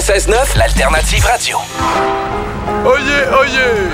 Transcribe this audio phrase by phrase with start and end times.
[0.00, 1.58] 96.9, l'alternative radio.
[2.86, 3.90] Oyez, oyez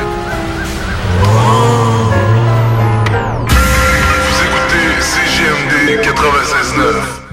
[4.22, 7.26] Vous écoutez CGMD 96.9.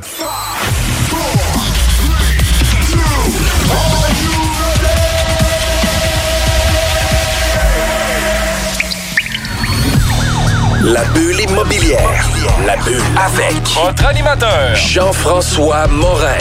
[10.83, 12.27] La bulle immobilière.
[12.65, 16.37] La bulle avec Votre animateur, Jean-François Morin.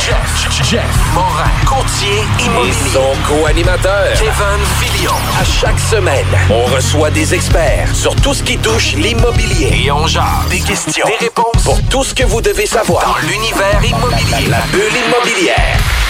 [0.63, 0.83] Jeff,
[1.15, 1.51] Morin.
[2.03, 2.71] Courtier immobilier.
[2.71, 5.13] Et son co-animateur, Kevin Filion.
[5.41, 9.85] À chaque semaine, on reçoit des experts sur tout ce qui touche l'immobilier.
[9.85, 10.49] Et on jase.
[10.51, 11.07] Des questions.
[11.07, 11.63] Des réponses.
[11.65, 13.05] Pour tout ce que vous devez savoir.
[13.07, 14.49] Dans l'univers immobilier.
[14.49, 16.02] La, la bulle immobilière.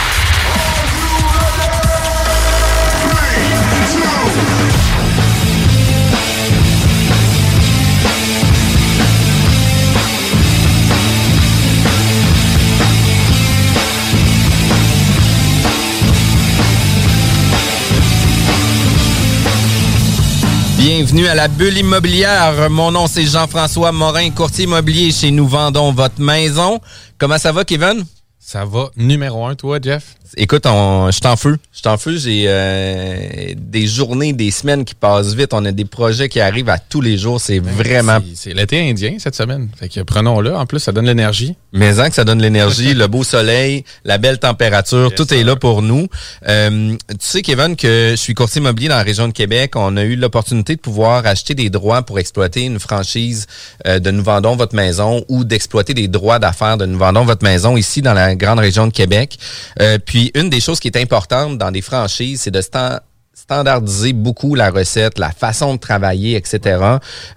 [21.03, 22.71] Bienvenue à la bulle immobilière.
[22.71, 26.81] Mon nom c'est Jean-François Morin, courtier immobilier chez Nous Vendons Votre Maison.
[27.19, 28.05] Comment ça va, Kevin?
[28.39, 30.15] Ça va numéro un, toi, Jeff?
[30.37, 31.59] Écoute, on, je t'en feu.
[31.73, 32.17] Je t'en feu.
[32.17, 35.53] J'ai euh, des journées, des semaines qui passent vite.
[35.53, 37.41] On a des projets qui arrivent à tous les jours.
[37.41, 38.19] C'est vraiment.
[38.19, 39.69] Ben, C'est l'été indien cette semaine.
[39.79, 40.55] Fait que prenons-le.
[40.55, 41.55] En plus, ça donne l'énergie.
[41.73, 45.57] Mais hein, que ça donne l'énergie, le beau soleil, la belle température, tout est là
[45.57, 46.07] pour nous.
[46.49, 49.73] Euh, tu sais, Kevin, que je suis courtier immobilier dans la région de Québec.
[49.77, 53.47] On a eu l'opportunité de pouvoir acheter des droits pour exploiter une franchise
[53.87, 57.45] euh, de Nous Vendons Votre Maison ou d'exploiter des droits d'affaires de Nous Vendons Votre
[57.45, 59.39] Maison ici dans la grande région de Québec.
[59.81, 59.99] Euh,
[60.31, 63.01] puis, une des choses qui est importante dans des franchises, c'est de stan-
[63.35, 66.81] standardiser beaucoup la recette, la façon de travailler, etc.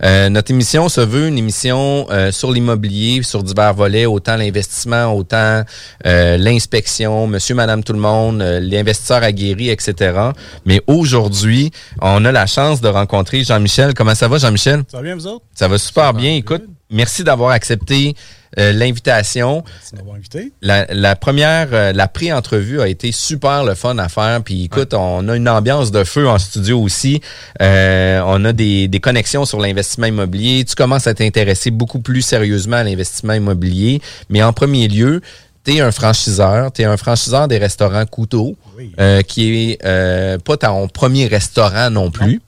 [0.03, 5.05] Euh, notre émission se veut une émission euh, sur l'immobilier, sur divers volets, autant l'investissement,
[5.15, 5.63] autant
[6.05, 10.19] euh, l'inspection, monsieur, madame, tout le monde, l'investisseur aguerri, etc.
[10.65, 11.71] Mais aujourd'hui,
[12.01, 13.95] on a la chance de rencontrer Jean-Michel.
[13.95, 14.83] Comment ça va, Jean-Michel?
[14.91, 15.45] Ça va bien, vous autres?
[15.55, 16.35] Ça va super bien.
[16.35, 18.13] Écoute, merci d'avoir accepté
[18.57, 19.63] euh, l'invitation.
[19.65, 20.51] Merci d'avoir invité.
[20.61, 24.41] La, la première, euh, la pré-entrevue a été super le fun à faire.
[24.43, 27.21] Puis écoute, on a une ambiance de feu en studio aussi.
[27.61, 30.63] Euh, on a des, des connexions sur l'investissement immobilier.
[30.65, 34.01] Tu commences à t'intéresser beaucoup plus sérieusement à l'investissement immobilier.
[34.29, 35.21] Mais en premier lieu,
[35.65, 36.71] tu es un franchiseur.
[36.71, 38.55] Tu es un franchiseur des restaurants Couteau,
[38.99, 42.41] euh, qui est euh, pas ton premier restaurant non plus.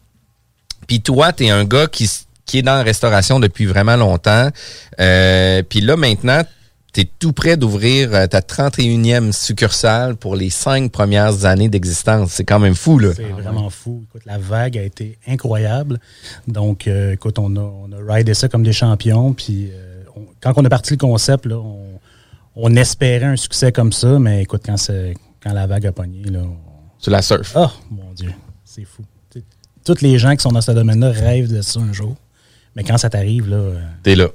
[0.88, 2.10] Puis toi, tu es un gars qui,
[2.48, 4.50] qui est dans la restauration depuis vraiment longtemps.
[5.00, 6.42] Euh, Puis là, maintenant,
[6.94, 12.32] tu es tout près d'ouvrir euh, ta 31e succursale pour les cinq premières années d'existence.
[12.32, 13.10] C'est quand même fou, là.
[13.16, 14.04] C'est vraiment fou.
[14.10, 16.00] Écoute, la vague a été incroyable.
[16.48, 19.34] Donc, euh, écoute, on a, on a ridé ça comme des champions.
[19.34, 22.00] Puis, euh, on- quand on a parti le concept, là, on,
[22.56, 24.18] on espérait un succès comme ça.
[24.20, 26.58] Mais écoute, quand, c'est- quand la vague a pogné, là, on-
[27.04, 27.52] Tu la surf.
[27.56, 28.32] Oh, mon Dieu,
[28.64, 29.04] c'est fou.
[29.86, 32.16] Tous les gens qui sont dans ce domaine-là rêvent de ça un jour.
[32.78, 33.56] Mais quand ça t'arrive, là.
[33.58, 34.28] euh, T'es là.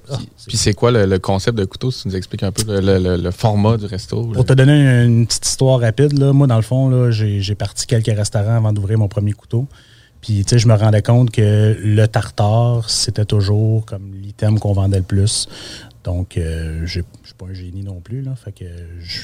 [0.49, 2.81] Puis c'est quoi le, le concept de couteau, si tu nous expliques un peu le,
[2.81, 4.27] le- le- le format du resto?
[4.27, 4.73] Pour te donner
[5.05, 8.73] une, une petite histoire rapide, là, moi, dans le fond, j'ai parti quelques restaurants avant
[8.73, 9.69] d'ouvrir mon premier couteau.
[10.21, 14.73] Puis, tu sais, je me rendais compte que le tartare, c'était toujours comme l'item qu'on
[14.73, 15.49] vendait le plus.
[16.03, 18.23] Donc, euh, je ne suis pas un génie non plus.
[18.23, 18.65] Là, fait que
[19.01, 19.21] je,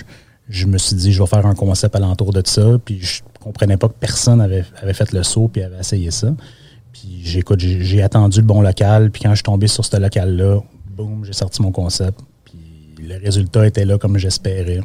[0.48, 2.78] je me suis dit, je vais faire un concept alentour de ça.
[2.84, 6.32] Puis je comprenais pas que personne avait, avait fait le saut puis avait essayé ça.
[7.00, 9.10] Puis j'écoute, j'ai attendu le bon local.
[9.10, 10.60] Puis quand je suis tombé sur ce local-là,
[10.96, 12.18] boum, j'ai sorti mon concept.
[12.44, 14.80] Puis le résultat était là comme j'espérais.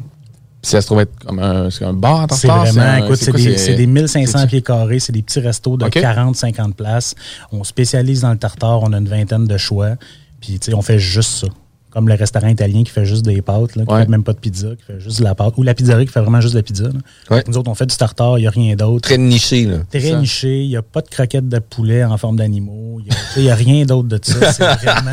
[0.61, 3.17] Puis ça se trouve être comme un, c'est un bar C'est tartare, vraiment, un- écoute,
[3.17, 5.93] c'est des, c'est des 1500 c'est- pieds carrés, c'est des petits restos de OK.
[5.97, 7.15] 40-50 places.
[7.51, 9.95] On spécialise dans le tartare, on a une vingtaine de choix.
[10.39, 11.47] Puis, tu sais, on fait juste ça.
[11.93, 14.01] Comme le restaurant italien qui fait juste des pâtes, là, qui Ouais.
[14.01, 15.53] fait même pas de pizza, qui fait juste de la pâte.
[15.57, 16.85] Ou la pizzeria qui fait vraiment juste de la pizza.
[16.85, 16.89] là.
[17.29, 17.43] Ouais.
[17.47, 19.01] Nous autres, on fait du tartare, il n'y a rien d'autre.
[19.07, 19.77] Très niché, là.
[19.91, 20.19] Très ça.
[20.19, 22.99] niché, il n'y a pas de croquettes de poulet en forme d'animaux.
[23.37, 24.51] Il n'y a, rien d'autre de ça.
[24.51, 25.11] C'est vraiment.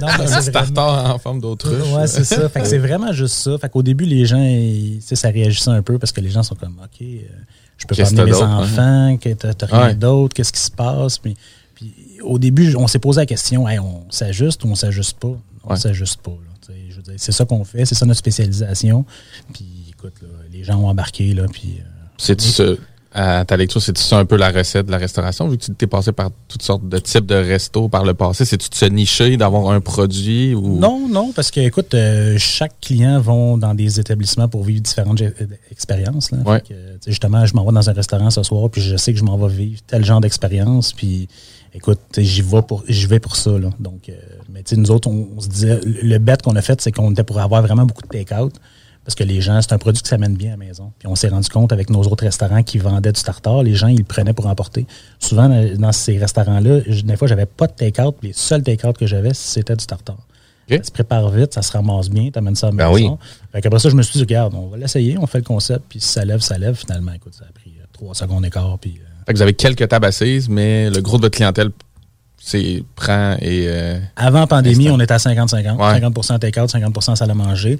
[0.00, 0.08] Non,
[0.40, 1.82] c'est tartare en forme d'autruche.
[1.92, 2.48] Ouais, c'est ça.
[2.48, 3.58] Fait que c'est vraiment juste ça.
[3.58, 6.54] Fait qu'au début, les gens, ils- ça réagissait un peu parce que les gens sont
[6.54, 7.18] comme, OK, euh,
[7.76, 9.94] je peux pas amener mes d'autre, enfants, que t'as t'as rien Ouais.
[9.96, 11.18] d'autre, qu'est-ce qui se passe?
[11.18, 11.34] Puis,
[11.74, 15.36] puis au début, on s'est posé la question, Hey, on s'ajuste ou on s'ajuste pas?
[15.66, 16.36] On s'ajuste pas.
[16.66, 16.72] Tu
[17.18, 19.04] C'est ça qu'on fait, c'est ça notre spécialisation.
[19.52, 21.76] Puis écoute, là, les gens ont embarqué, là, puis...
[21.78, 21.82] euh,
[22.16, 22.64] C'est-tu ça,
[23.16, 25.46] à ta lecture, c'est-tu ça un peu la recette de la restauration?
[25.46, 28.44] Vu que tu t'es passé par toutes sortes de types de restos par le passé,
[28.44, 30.78] c'est-tu de se nicher, d'avoir un produit ou?
[30.80, 35.20] Non, non, parce que, écoute, euh, chaque client va dans des établissements pour vivre différentes
[35.20, 35.30] euh,
[35.70, 36.30] expériences.
[36.32, 36.38] là.
[36.38, 36.54] Ouais.
[36.56, 38.96] Fait que, tu sais, justement, je m'en vais dans un restaurant ce soir, puis je
[38.96, 41.28] sais que je m'en vais vivre tel genre d'expérience, puis
[41.72, 43.50] écoute, tu j'y vais pour, j'y vais pour ça.
[43.58, 43.70] Là.
[43.78, 44.12] Donc, euh,
[44.43, 47.24] tu nous autres, on, on se disait, le bet qu'on a fait, c'est qu'on était
[47.24, 48.54] pour avoir vraiment beaucoup de take-out.
[49.04, 50.90] Parce que les gens, c'est un produit qui s'amène bien à la maison.
[50.98, 53.88] Puis on s'est rendu compte avec nos autres restaurants qui vendaient du tartare, les gens,
[53.88, 54.86] ils le prenaient pour emporter.
[55.18, 58.16] Souvent, dans ces restaurants-là, des fois, j'avais pas de take-out.
[58.18, 60.16] puis Les seuls take-out que j'avais, c'était du tartare.
[60.70, 60.78] OK.
[60.78, 63.18] Ça se prépare vite, ça se ramasse bien, tu amènes ça à la Ben maison.
[63.52, 65.84] Fait qu'après ça, je me suis dit, regarde, on va l'essayer, on fait le concept,
[65.90, 66.74] puis si ça lève, ça lève.
[66.74, 68.78] Finalement, écoute, ça a pris euh, trois secondes d'écart.
[68.80, 71.70] Puis, euh, Fait que vous avez quelques tables assises, mais le gros de votre clientèle,
[72.44, 73.66] c'est prend et.
[73.68, 74.96] euh, Avant pandémie, Instant.
[74.96, 75.76] on était à 50-50.
[75.76, 76.00] Ouais.
[76.00, 77.78] 50 take-out, 50 salle à manger.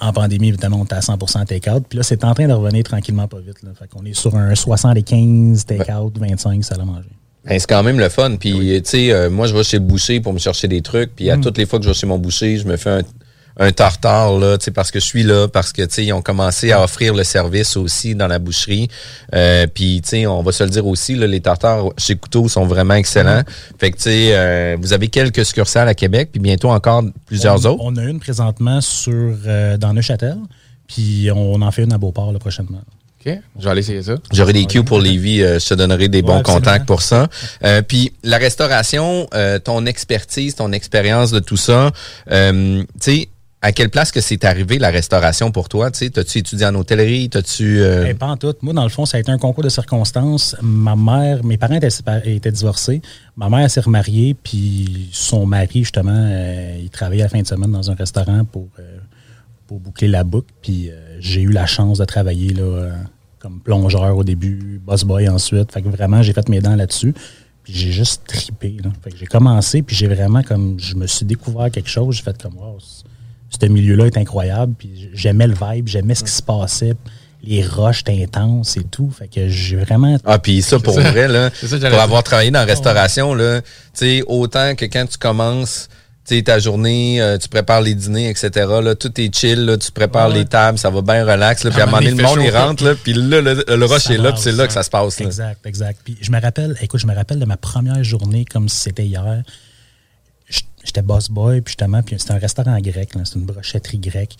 [0.00, 1.84] En pandémie, évidemment, on était à 100% take-out.
[1.88, 3.62] Puis là, c'est en train de revenir tranquillement pas vite.
[3.64, 3.70] Là.
[3.76, 7.08] Fait qu'on est sur un 75 take-out, 25 salle à manger.
[7.44, 8.36] Ben, c'est quand même le fun.
[8.36, 11.16] Puis, tu sais, euh, moi, je vais chez le boucher pour me chercher des trucs.
[11.16, 11.40] Puis, à Mm.
[11.40, 13.02] toutes les fois que je vais chez mon boucher, je me fais un,
[13.58, 16.12] un tartare, là, tu sais, parce que je suis là, parce que, tu sais, ils
[16.12, 18.88] ont commencé à offrir le service aussi dans la boucherie.
[19.34, 22.48] Euh, puis, tu sais, on va se le dire aussi, là, les tartares chez Couteau
[22.48, 23.42] sont vraiment excellents.
[23.78, 27.64] Fait que, tu sais, euh, vous avez quelques succursales à Québec, puis bientôt encore plusieurs
[27.66, 27.82] on, autres.
[27.84, 30.36] On a une présentement sur, euh, dans Neuchâtel.
[30.88, 32.80] Puis on en fait une à Beauport là, prochainement.
[33.20, 34.14] OK, je vais aller essayer ça.
[34.32, 36.60] J'aurai des cues pour Lévis, euh, je te donnerai des bons absolument.
[36.60, 37.28] contacts pour ça.
[37.64, 41.90] Euh, puis la restauration, euh, ton expertise, ton expérience de tout ça,
[42.30, 43.28] euh, tu sais,
[43.60, 45.90] à quelle place que c'est arrivé la restauration pour toi?
[45.90, 47.28] Tu sais, t'as-tu étudié en hôtellerie?
[47.28, 47.80] T'as-tu...
[47.80, 48.54] euh, Eh, pas en tout.
[48.62, 50.54] Moi, dans le fond, ça a été un concours de circonstances.
[50.62, 51.88] Ma mère, mes parents étaient,
[52.24, 53.02] étaient divorcés.
[53.36, 57.72] Ma mère s'est remariée, puis son mari, justement, euh, il travaillait la fin de semaine
[57.72, 58.98] dans un restaurant pour, euh,
[59.70, 60.52] boucler la boucle.
[60.62, 62.54] Puis euh, j'ai eu la chance de travailler
[63.40, 65.72] comme plongeur au début, boss boy ensuite.
[65.72, 67.12] Fait que vraiment, j'ai fait mes dents là-dessus.
[67.64, 68.76] Puis j'ai juste tripé.
[69.14, 70.80] J'ai commencé, puis j'ai vraiment comme.
[70.80, 72.16] Je me suis découvert quelque chose.
[72.16, 72.78] J'ai fait comme, wow,
[73.50, 74.74] ce milieu-là est incroyable.
[74.78, 76.94] Puis j'aimais le vibe, j'aimais ce qui se passait.
[77.42, 79.10] Les roches étaient intenses et tout.
[79.10, 80.18] Fait que j'ai vraiment.
[80.24, 81.10] Ah, puis ça, pour ça.
[81.10, 85.06] vrai, là, ça pour avoir travaillé dans la restauration, là, tu sais, autant que quand
[85.06, 85.88] tu commences,
[86.26, 88.50] tu sais, ta journée, euh, tu prépares les dîners, etc.,
[88.82, 91.70] là, tout est chill, là, tu prépares Ouais, les tables, ça va bien relax, là,
[91.70, 93.86] puis à un moment donné, il le monde, il rentre, là, puis là, le, le
[93.86, 95.26] rush Ça est là, puis c'est là que ça se passe, là.
[95.26, 96.00] Exact, exact.
[96.04, 99.06] Puis je me rappelle, écoute, je me rappelle de ma première journée comme si c'était
[99.06, 99.42] hier.
[100.84, 104.36] J'étais boss boy, puis justement, puis c'était un restaurant grec, c'était une brochetterie grecque.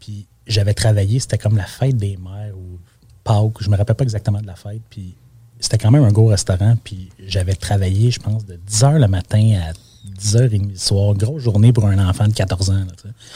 [0.00, 2.78] Puis j'avais travaillé, c'était comme la fête des mères ou
[3.24, 4.82] Pâques, je me rappelle pas exactement de la fête.
[4.90, 5.14] Puis
[5.60, 9.60] c'était quand même un gros restaurant, puis j'avais travaillé, je pense, de 10h le matin
[9.68, 9.72] à
[10.20, 11.14] 10h30 le soir.
[11.14, 12.84] Grosse journée pour un enfant de 14 ans.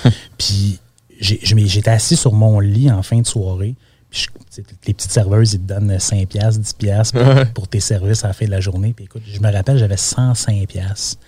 [0.04, 0.80] là, puis
[1.20, 3.76] j'étais assis sur mon lit en fin de soirée.
[4.10, 7.80] Puis je- les petites serveuses, ils te donnent 5 piastres, 10 piastres pour, pour tes
[7.80, 8.92] services à la fin de la journée.
[8.92, 11.18] Puis écoute, je me rappelle, j'avais 105 piastres.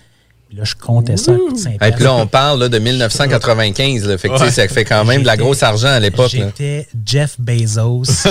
[0.49, 2.69] Puis là, je comptais ça à coup de 5 Et puis là, on parle là,
[2.69, 5.87] de 1995, là, fait que, tu sais, ça fait quand même de la grosse argent
[5.89, 6.31] à l'époque.
[6.31, 8.03] J'étais Jeff Bezos.
[8.05, 8.29] J'étais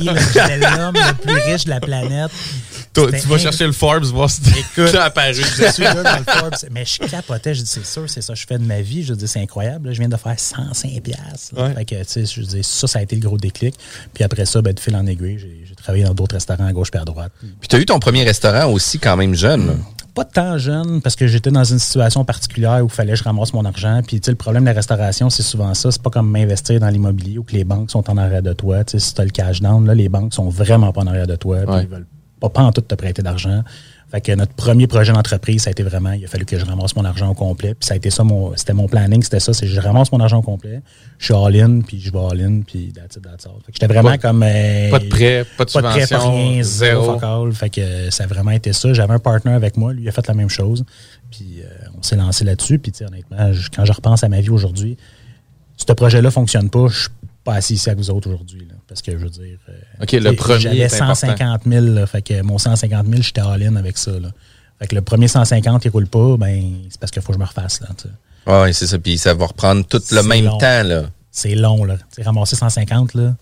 [0.00, 2.30] Elon- J'étais l'homme le plus riche de la planète.
[2.92, 4.40] Toi, tu vas chercher le Forbes, voir si
[4.74, 5.34] t'es apparu.
[5.34, 6.54] Je suis là dans le Forbes.
[6.70, 7.54] Mais je capotais.
[7.54, 9.02] Je dis, c'est sûr, c'est ça que je fais de ma vie.
[9.04, 9.88] Je dis, c'est incroyable.
[9.88, 9.94] là.
[9.94, 11.54] Je viens de faire 105 piastres.
[11.56, 11.68] là.
[11.68, 11.74] Ouais.
[11.74, 13.74] Fait que, tu sais, je dis, ça, ça a été le gros déclic.
[14.12, 16.88] Puis après ça, ben, de fil en aiguille, j'ai travaillé dans d'autres restaurants à gauche
[16.94, 17.32] et à droite.
[17.60, 19.66] Puis tu as eu ton premier restaurant aussi quand même jeune.
[19.66, 19.72] là.
[20.14, 23.24] Pas tant jeune, parce que j'étais dans une situation particulière où il fallait que je
[23.24, 24.00] ramasse mon argent.
[24.06, 25.90] Puis, tu sais, le problème de la restauration, c'est souvent ça.
[25.90, 28.84] C'est pas comme m'investir dans l'immobilier où que les banques sont en arrière de toi.
[28.84, 31.08] Tu sais, si tu as le cash down, là, les banques sont vraiment pas en
[31.08, 31.58] arrière de toi.
[31.66, 31.82] Puis, Ouais.
[31.82, 32.06] ils veulent
[32.40, 33.64] pas, pas en tout te prêter d'argent.
[34.14, 36.64] Fait que notre premier projet d'entreprise, ça a été vraiment, il a fallu que je
[36.64, 37.74] ramasse mon argent au complet.
[37.74, 40.20] Puis ça a été ça, mon, c'était mon planning, c'était ça, c'est je ramasse mon
[40.20, 40.82] argent au complet,
[41.18, 43.54] je suis all-in, puis je vais all-in, puis that's it, that's all.
[43.66, 44.44] Fait que j'étais vraiment Pas- comme...
[44.44, 47.18] euh, pas de prêt, pas de pas de prêt, pas rien, zéro.
[47.18, 47.50] zéro.
[47.50, 48.92] Fait que ça a vraiment été ça.
[48.92, 50.84] J'avais un partner avec moi, lui il a fait la même chose.
[51.32, 51.66] Puis euh,
[51.98, 52.78] on s'est lancé là-dessus.
[52.78, 54.96] Puis tu sais, honnêtement, je- quand je repense à ma vie aujourd'hui,
[55.76, 57.08] ce projet-là fonctionne pas, je
[57.44, 58.66] pas assis ici avec vous autres aujourd'hui.
[58.88, 59.58] Parce que je veux dire.
[59.68, 61.14] euh, OK, le premier J'avais est important.
[61.14, 64.12] 150 000, là, fait que mon 150 000, j'étais all-in avec ça.
[64.12, 64.28] Là.
[64.78, 67.40] Fait que le premier 150 il roule pas, ben c'est parce qu'il faut que je
[67.40, 67.80] me refasse.
[67.80, 68.08] Là, sais.
[68.50, 68.98] Ouais, c'est ça.
[68.98, 70.58] Puis ça va reprendre tout le même long.
[70.58, 71.04] temps, là.
[71.30, 71.96] C'est long, là.
[71.96, 73.34] Tu sais, ramasser 150, là,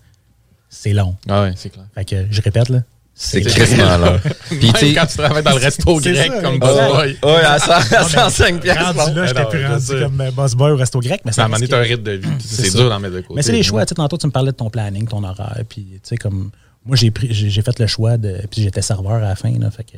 [0.69, 1.15] c'est long.
[1.29, 1.85] Ah ouais, c'est clair.
[1.93, 2.83] Fait que je répète, là.
[3.15, 4.19] C'est crissement long.
[4.49, 6.57] Puis, Même tu sais- quand tu travailles dans le resto grec ça, comme.
[6.59, 7.17] Boss Boy.
[7.23, 8.83] Ouais, à, 100, à Non, mais 105 piastres.
[8.83, 9.15] Rendu bon.
[9.21, 11.21] là, j'étais Alors, plus rendu comme euh, boss boy au resto grec.
[11.23, 12.27] Mais Ça a parce amené que- un rythme de vie.
[12.39, 13.33] C'est dur d'en mettre de côté.
[13.35, 13.85] Mais c'est les choix.
[13.85, 15.61] Tu sais, tantôt, tu me parlais de ton planning, ton horaire.
[15.69, 16.49] Puis, tu sais, comme.
[16.85, 18.35] Moi, j'ai pris, j'ai j'ai fait le choix de.
[18.51, 19.51] Puis, j'étais serveur à la fin.
[19.59, 19.97] Là, fait que, tu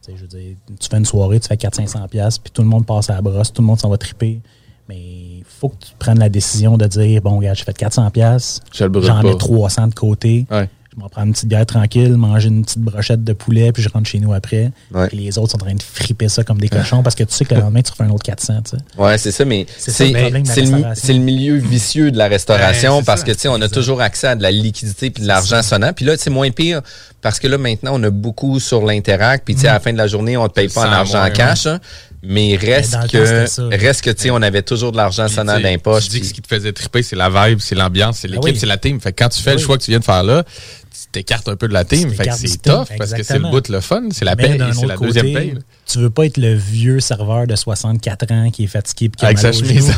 [0.00, 2.68] sais, je veux dire, tu fais une soirée, tu fais 400-500$, piastres, puis tout le
[2.68, 4.40] monde passe à la brosse, tout le monde s'en va triper.
[4.88, 8.10] Mais il faut que tu prennes la décision de dire bon, regarde, j'ai fait 400$,
[8.12, 10.46] piastres, Je le brûle j'en mets 300 de côté.
[10.50, 10.68] Ouais.
[10.94, 13.88] Je m'en prends une petite bière tranquille, manger une petite brochette de poulet, puis je
[13.88, 14.70] rentre chez nous après.
[14.92, 15.08] Ouais.
[15.08, 17.32] Puis les autres sont en train de friper ça comme des cochons parce que tu
[17.32, 19.00] sais que le lendemain, tu refais un autre 400, tu sais.
[19.00, 23.26] Ouais, c'est ça, mais C'est le le, milieu vicieux de la restauration Ouais, parce ça.
[23.26, 25.94] que, tu sais, on a toujours accès à de la liquidité puis de l'argent sonnant.
[25.94, 26.82] Puis là, c'est moins pire
[27.22, 29.46] parce que là, maintenant, on a beaucoup sur l'Interact.
[29.46, 31.20] Puis, tu sais, à la fin de la journée, on te paye pas en argent
[31.20, 31.66] moins, cash.
[31.66, 31.80] hein.
[32.22, 35.68] Mais reste temps, que, reste que, tu sais, on avait toujours de l'argent sonnant dans
[35.68, 36.04] les poches.
[36.04, 38.44] Tu dis que ce qui te faisait triper, c'est la vibe, c'est l'ambiance, c'est l'équipe,
[38.44, 38.56] oui.
[38.56, 39.00] c'est la team.
[39.00, 41.48] Fait que quand tu fais le choix que tu viens de faire là, tu t'écartes
[41.48, 42.12] un peu de la team.
[42.12, 44.86] Fait que c'est tough parce que c'est le bout le fun, c'est la et c'est
[44.86, 45.54] la deuxième paye.
[45.86, 49.24] Tu veux pas être le vieux serveur de 64 ans qui est fatigué puis qui
[49.24, 49.92] a Avec mal aux genoux.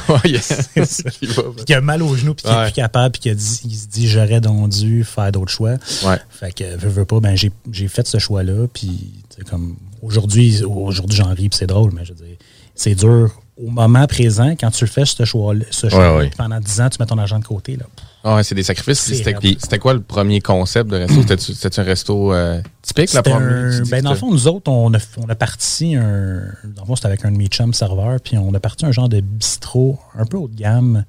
[1.66, 3.76] Qui a mal aux genoux puis qui est plus capable puis qui a dit- il
[3.76, 5.74] se dit j'aurais donc dû faire d'autres choix.
[6.04, 6.16] Ouais.
[6.30, 9.42] Fait que veux, veux pas ben j'ai j'ai fait ce choix là puis tu sais,
[9.48, 12.36] comme aujourd'hui aujourd'hui j'en ris puis c'est drôle mais je veux dire
[12.74, 16.30] c'est dur au moment présent quand tu fais ce choix ce choix ouais.
[16.36, 17.84] pendant 10 ans tu mets ton argent de côté là.
[18.26, 19.00] Ah c'est des sacrifices.
[19.00, 21.36] C'était c'était quoi le premier concept de resto?
[21.38, 23.48] C'était-tu un resto euh, typique, la C'était première?
[23.52, 26.40] un- ben, dans le c'était- fond, nous autres, on a, on a parti un.
[26.74, 28.92] Dans le fond, c'était avec un de mes chums serveurs, puis on a parti un
[28.92, 31.04] genre de bistrot un peu haut de gamme.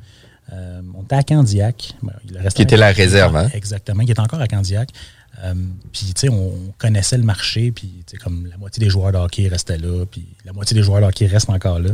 [0.51, 1.93] Euh, on était à Candiac.
[2.03, 3.47] Ben, le restaurant Qui était la réserve, hein?
[3.53, 4.89] Exactement, qui est encore à Candiac.
[5.43, 5.53] Euh,
[5.91, 9.11] puis, tu sais, on connaissait le marché, puis, tu sais, comme la moitié des joueurs
[9.11, 11.91] de hockey restaient là, puis la moitié des joueurs de hockey restent encore là.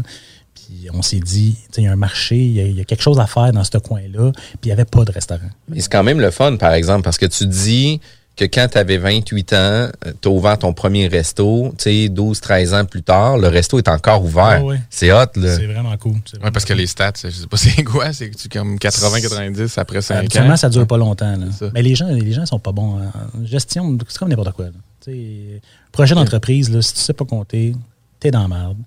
[0.53, 2.83] Puis, on s'est dit, tu sais, il y a un marché, il y y a
[2.83, 5.49] quelque chose à faire dans ce coin-là, puis il n'y avait pas de restaurant.
[5.67, 7.99] Mais c'est quand même le fun, par exemple, parce que tu dis
[8.37, 9.89] que quand tu avais 28 ans,
[10.21, 13.77] tu as ouvert ton premier resto, tu sais, 12, 13 ans plus tard, le resto
[13.77, 14.43] est encore ouvert.
[14.61, 14.79] Ah ouais.
[14.89, 15.55] C'est hot, là.
[15.57, 16.13] C'est vraiment cool.
[16.25, 18.49] c'est Ouais, vraiment parce que les stats, je sais pas c'est quoi, c'est que tu
[18.49, 20.57] comme 80-90 après 5 Habituellement, ans.
[20.57, 21.35] ça dure pas longtemps.
[21.35, 21.45] là.
[21.73, 23.97] Mais les gens, les gens sont pas bons en gestion.
[24.07, 24.65] C'est comme n'importe quoi.
[24.65, 24.71] là.
[25.03, 25.61] Tu sais,
[25.91, 27.75] projet d'entreprise, là, si tu sais pas compter,
[28.19, 28.77] t'es dans la merde.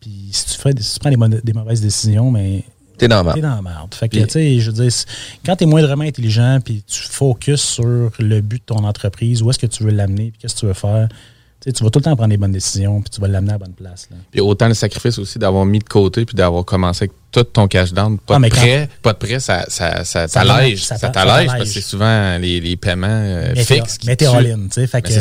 [0.00, 2.64] Puis si tu, fais, si tu prends des, des mauvaises décisions, mais
[2.98, 3.32] T'es dans ma.
[3.34, 3.94] t'es dans la merde.
[3.94, 5.06] Fait que, tu sais, je veux dire, c'est-
[5.44, 9.58] quand t'es moindrement intelligent, puis tu focuses sur le but de ton entreprise, où est-ce
[9.58, 11.98] que tu veux l'amener, puis qu'est-ce que tu veux faire, tu sais, tu vas tout
[11.98, 14.08] le temps prendre des bonnes décisions, puis tu vas l'amener à la bonne place.
[14.10, 14.16] là.
[14.30, 17.66] Puis autant le sacrifice aussi d'avoir mis de côté puis d'avoir commencé avec tout ton
[17.68, 18.18] cash down.
[18.18, 20.84] Pas Ah, de prêt, pas de prêt, ça, ça, ça, Ça t'allège.
[20.84, 23.98] ça Ça, t'a- ça t'allège parce que c'est souvent les, les paiements euh, fixes.
[23.98, 24.86] qui Mais t'es all-in, tu sais.
[24.86, 25.20] Fait que c'est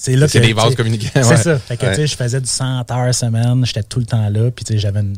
[0.00, 1.36] c'est là C'est que, des vases communicants, C'est ouais.
[1.36, 1.58] ça.
[1.58, 4.48] Fait que, tu sais, je faisais du 100 heures semaine, j'étais tout le temps là,
[4.52, 5.16] puis tu sais, j'avais une-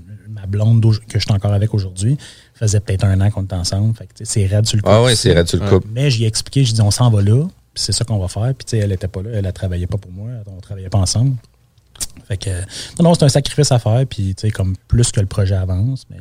[0.50, 2.18] blonde que je suis encore avec aujourd'hui,
[2.54, 3.94] faisait peut-être un an qu'on était ensemble.
[3.96, 4.90] Fait que, c'est raide sur le coup.
[4.90, 5.88] Ah ouais, c'est raide sur le couple.
[5.92, 8.28] Mais j'y ai expliqué, j'ai dit, on s'en va là, puis c'est ça qu'on va
[8.28, 8.52] faire.
[8.54, 10.90] Puis tu sais, elle était pas là, elle, elle travaillait pas pour moi, on travaillait
[10.90, 11.36] pas ensemble.
[12.28, 12.50] Fait que,
[12.98, 15.54] non, non, c'est un sacrifice à faire, puis tu sais, comme plus que le projet
[15.54, 16.18] avance, mais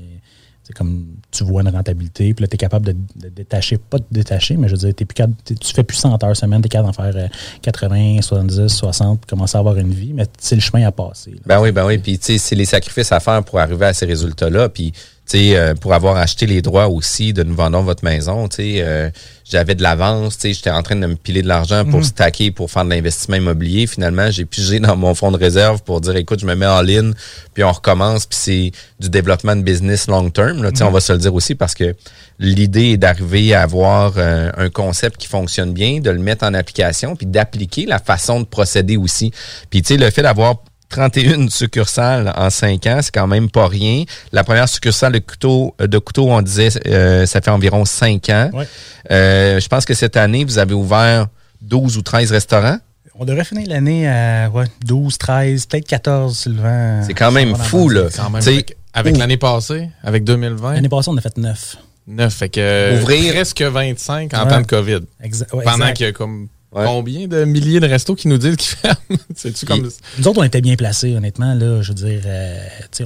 [0.70, 2.96] c'est comme tu vois une rentabilité, puis là, tu es capable de,
[3.30, 6.38] détacher, pas de détacher, mais je veux dire, t'es plus tu fais plus 100 heures
[6.38, 7.28] semaine, tu es capable d'en faire euh,
[7.64, 11.34] 80, 70, 60, commencer à avoir une vie, mais c'est le chemin à passer.
[11.48, 11.98] Ben oui, ben oui.
[11.98, 14.70] Puis, tu sais, c'est les sacrifices à faire pour arriver à ces résultats-là.
[14.70, 14.94] Puis,
[15.36, 19.10] euh, pour avoir acheté les droits aussi de nous vendons votre maison, euh,
[19.46, 22.86] j'avais de l'avance, j'étais en train de me piler de l'argent pour stacker, pour faire
[22.86, 23.88] de l'investissement immobilier.
[23.88, 26.82] Finalement, j'ai pigé dans mon fonds de réserve pour dire, écoute, je me mets en
[26.82, 27.14] ligne,
[27.54, 30.64] puis on recommence, puis c'est du développement de business long term.
[30.64, 31.96] Là, On va se le dire aussi parce que
[32.40, 36.54] l'idée est d'arriver à avoir euh, un concept qui fonctionne bien, de le mettre en
[36.54, 39.32] application, puis d'appliquer la façon de procéder aussi.
[39.70, 40.56] Puis, tu sais, le fait d'avoir
[40.90, 44.04] 31 succursales en 5 ans, c'est quand même pas rien.
[44.32, 48.50] La première succursale de couteau, de couteau on disait, euh, ça fait environ 5 ans.
[48.54, 48.68] Ouais.
[49.12, 51.28] Euh, je pense que cette année, vous avez ouvert
[51.62, 52.78] 12 ou 13 restaurants.
[53.22, 57.02] On devrait finir l'année à ouais, 12, 13, peut-être 14, Sylvain.
[57.06, 58.04] C'est quand même fou, là.
[58.16, 61.76] Quand même, avec- avec l'année passée, avec 2020, L'année passée, on a fait 9.
[62.08, 64.50] 9, fait que Ouvrir- presque 25 en Ouais.
[64.50, 65.00] temps de COVID.
[65.22, 65.54] Exact.
[65.54, 65.98] ouais, Pendant exact.
[65.98, 66.86] qu'il y a comme Ouais.
[66.86, 68.96] Combien de milliers de restos qui nous disent qu'ils ferment?
[69.36, 69.90] C'est-tu comme...
[70.20, 71.56] Nous autres, on était bien placés, honnêtement.
[71.56, 72.60] Là, je veux dire, euh,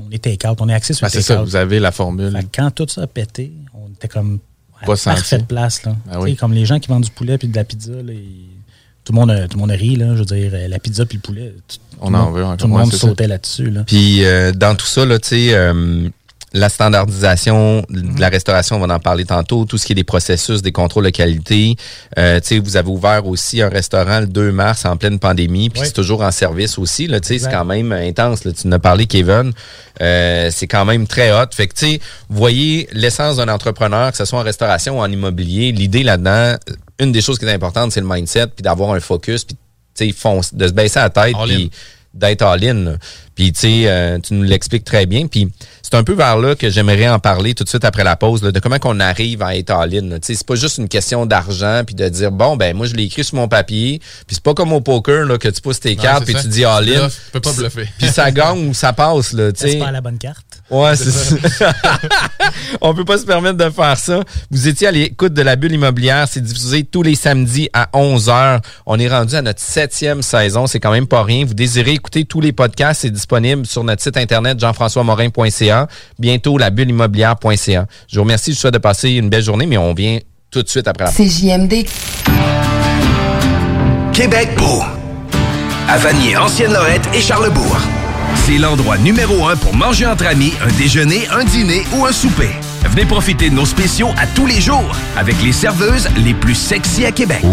[0.05, 2.31] on est take-out, on est axé sur Ben, le c'est ça, vous avez la formule.
[2.33, 4.39] Fait quand tout ça a pété, on était comme
[4.81, 5.83] à Pas parfaite place.
[5.83, 5.95] Là.
[6.11, 6.35] Ah oui.
[6.35, 8.49] Comme les gens qui vendent du poulet puis de la pizza, là, ils-
[9.05, 9.95] tout, le monde a, tout le monde a ri.
[9.95, 12.35] Là, je veux dire, euh, la pizza puis le poulet, tout, On tout en monde-
[12.35, 12.57] veut encore.
[12.57, 13.69] Tout le monde sautait là-dessus.
[13.69, 13.83] Là.
[13.85, 16.09] Puis euh, dans tout ça, là, tu sais, euh,
[16.53, 20.03] la standardisation de la restauration, on va en parler tantôt, tout ce qui est des
[20.03, 21.75] processus, des contrôles de qualité.
[22.17, 25.69] Euh, tu sais, vous avez ouvert aussi un restaurant le 2 mars en pleine pandémie,
[25.71, 25.87] puis Oui.
[25.87, 27.07] c'est toujours en service aussi.
[27.07, 28.43] Là, tu sais, c'est quand même intense.
[28.45, 29.51] Là, tu en as parlé, Kevin.
[30.01, 31.47] Euh, c'est quand même très hot.
[31.51, 35.01] Fait que, tu sais, vous voyez l'essence d'un entrepreneur, que ce soit en restauration ou
[35.01, 36.55] en immobilier, l'idée là-dedans,
[36.99, 39.55] une des choses qui est importante, c'est le mindset, puis d'avoir un focus, puis
[39.95, 41.71] tu sais, fonce- de se baisser la tête, puis
[42.13, 42.97] d'être all-in.
[43.35, 45.27] Puis, tu sais, euh, tu nous l'expliques très bien.
[45.27, 45.47] Puis,
[45.81, 48.43] c'est un peu vers là que j'aimerais en parler tout de suite après la pause,
[48.43, 50.07] là, de comment qu'on arrive à être all-in.
[50.09, 50.19] là.
[50.19, 52.93] Tu sais, c'est pas juste une question d'argent, puis de dire, bon, ben moi, je
[52.95, 55.79] l'ai écrit sur mon papier, puis c'est pas comme au poker, là, que tu pousses
[55.79, 56.41] tes Non, cartes, puis ça.
[56.41, 56.99] tu dis all-in.
[57.01, 57.89] Bluff, tu peux pas Puis- bluffer.
[57.97, 59.71] Puis ça gagne ou ça passe, là, tu sais.
[59.71, 60.45] C'est pas la bonne carte?
[60.69, 61.73] Ouais, c'est ça.
[62.81, 64.21] On peut pas se permettre de faire ça.
[64.49, 66.27] Vous étiez à l'écoute de la bulle immobilière.
[66.29, 68.61] C'est diffusé tous les samedis à 11h.
[68.85, 70.65] On est rendu à notre septième saison.
[70.67, 71.45] C'est quand même pas rien.
[71.45, 73.01] Vous désirez écouter tous les podcasts.
[73.01, 75.87] C'est disponible sur notre site internet jean-françois-morin.ca.
[76.19, 77.85] Bientôt, la bulle immobilière.ca.
[78.09, 78.51] Je vous remercie.
[78.51, 80.19] Je vous souhaite de passer une belle journée, mais on vient
[80.51, 81.85] tout de suite après la CJMD.
[84.11, 84.81] Québec beau.
[85.87, 87.77] À Vanier, Ancienne-Lorette et Charlebourg.
[88.45, 92.49] C'est l'endroit numéro un pour manger entre amis, un déjeuner, un dîner ou un souper.
[92.89, 97.05] Venez profiter de nos spéciaux à tous les jours avec les serveuses les plus sexy
[97.05, 97.43] à Québec.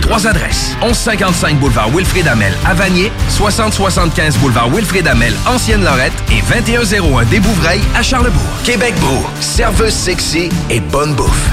[0.00, 0.76] Trois adresses.
[0.82, 7.82] 1155 boulevard Wilfrid Amel à Vanier, 6075 boulevard Wilfrid Amel, Ancienne-Lorette et 2101 des Bouvrailles
[7.94, 8.42] à Charlebourg.
[8.64, 9.24] Québec beau.
[9.40, 11.50] Serveuse sexy et bonne bouffe.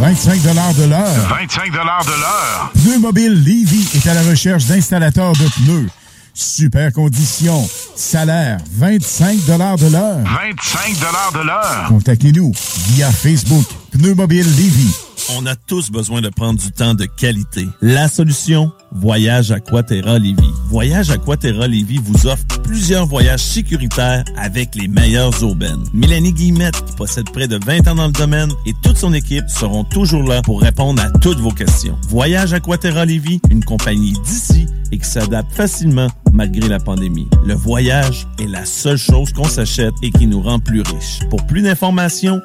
[0.00, 1.04] 25 de l'heure.
[1.38, 2.72] 25 de l'heure.
[2.74, 5.88] Pneu Mobile Levy est à la recherche d'installateurs de pneus.
[6.34, 7.68] Super conditions.
[7.94, 9.76] Salaire 25 de l'heure.
[9.76, 10.96] 25
[11.34, 11.84] de l'heure.
[11.88, 12.52] Contactez-nous
[12.88, 13.66] via Facebook.
[13.92, 14.88] Pneu Mobile Levy.
[15.36, 17.68] On a tous besoin de prendre du temps de qualité.
[17.82, 20.50] La solution, Voyage Aquaterra Lévis.
[20.68, 25.84] Voyage Aquaterra Lévis vous offre plusieurs voyages sécuritaires avec les meilleures aubaines.
[25.92, 29.84] Mélanie Guillemette, possède près de 20 ans dans le domaine, et toute son équipe seront
[29.84, 31.98] toujours là pour répondre à toutes vos questions.
[32.08, 37.28] Voyage Aquaterra Lévis, une compagnie d'ici et qui s'adapte facilement malgré la pandémie.
[37.44, 41.20] Le voyage est la seule chose qu'on s'achète et qui nous rend plus riches.
[41.30, 42.40] Pour plus d'informations,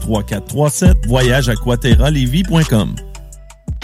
[0.00, 3.13] 418-741-3437, voyageaquaterralevy.com.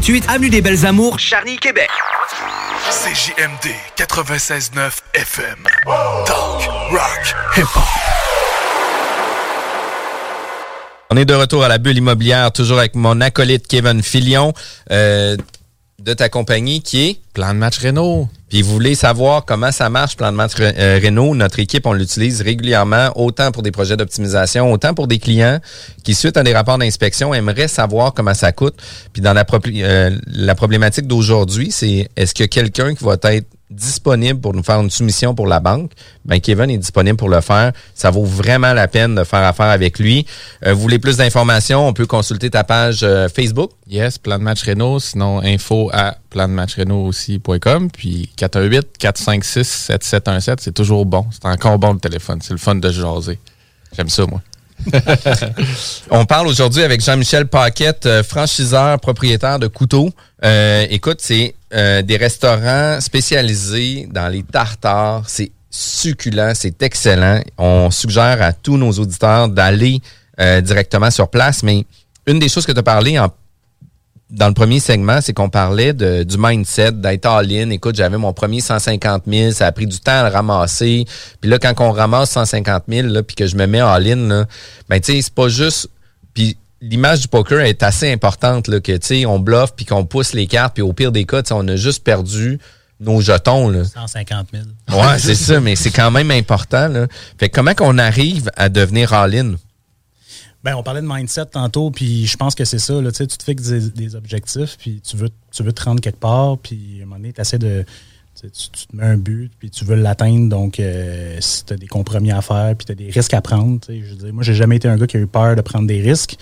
[0.00, 1.88] 3648 Avenue des Belles Amours, Charny, Québec.
[2.90, 5.56] CJMD 96.9 FM.
[6.26, 7.82] Talk, rock, hip-hop.
[11.10, 14.52] On est de retour à la bulle immobilière, toujours avec mon acolyte Kevin Filion
[14.90, 15.36] euh,
[15.98, 18.28] de ta compagnie qui est Plan de match Renault.
[18.48, 21.34] Puis vous voulez savoir comment ça marche, plan de match euh, Renault.
[21.34, 25.58] Notre équipe, on l'utilise régulièrement, autant pour des projets d'optimisation, autant pour des clients
[26.04, 28.76] qui, suite à des rapports d'inspection, aimeraient savoir comment ça coûte.
[29.12, 34.40] Puis dans la, euh, la problématique d'aujourd'hui, c'est est-ce que quelqu'un qui va être disponible
[34.40, 35.90] pour nous faire une soumission pour la banque,
[36.24, 37.72] ben Kevin est disponible pour le faire.
[37.94, 40.26] Ça vaut vraiment la peine de faire affaire avec lui.
[40.64, 43.70] Euh, vous voulez plus d'informations, on peut consulter ta page euh, Facebook.
[43.88, 45.00] Yes, plan de match Renault.
[45.00, 47.90] Sinon, info à plan de match Renault aussi.com.
[47.90, 51.26] Puis 418-456-7717, c'est toujours bon.
[51.30, 52.40] C'est encore bon le téléphone.
[52.42, 53.38] C'est le fun de jaser.
[53.96, 54.40] J'aime ça, moi.
[56.10, 60.10] On parle aujourd'hui avec Jean-Michel Paquette, euh, franchiseur, propriétaire de couteaux.
[60.44, 65.24] Euh, écoute, c'est euh, des restaurants spécialisés dans les tartares.
[65.26, 67.40] C'est succulent, c'est excellent.
[67.58, 70.00] On suggère à tous nos auditeurs d'aller
[70.62, 71.62] directement sur place.
[71.62, 71.84] Mais
[72.26, 73.28] une des choses que tu as parlé en
[74.34, 77.70] dans le premier segment, c'est qu'on parlait de, du mindset, d'être all-in.
[77.70, 81.04] Écoute, j'avais mon premier 150 000, ça a pris du temps à le ramasser.
[81.40, 84.46] Puis là, quand on ramasse 150 000, là, puis que je me mets all-in,
[84.88, 85.88] ben tu sais, c'est pas juste...
[86.34, 90.04] Puis l'image du poker est assez importante, là, que tu sais, on bluffe, puis qu'on
[90.04, 92.58] pousse les cartes, puis au pire des cas, on a juste perdu
[93.00, 93.68] nos jetons.
[93.68, 93.84] Là.
[93.84, 94.64] 150 000.
[95.00, 96.88] Ouais, c'est ça, mais c'est quand même important.
[96.88, 97.06] Là.
[97.38, 99.54] Fait que comment qu'on arrive à devenir all-in?
[100.64, 102.98] Ben, on parlait de mindset tantôt, puis je pense que c'est ça.
[103.02, 106.56] Là, tu te fixes des, objectifs, puis tu veux, tu veux te rendre quelque part,
[106.56, 107.84] puis à un moment donné, tu essaies de.
[108.40, 110.48] Tu, te mets un but, puis tu veux l'atteindre.
[110.48, 113.42] Donc, euh, si tu as des compromis à faire, puis tu as des risques à
[113.42, 113.78] prendre.
[113.88, 115.86] Je veux dire, moi, j'ai jamais été un gars qui a eu peur de prendre
[115.86, 116.36] des risques.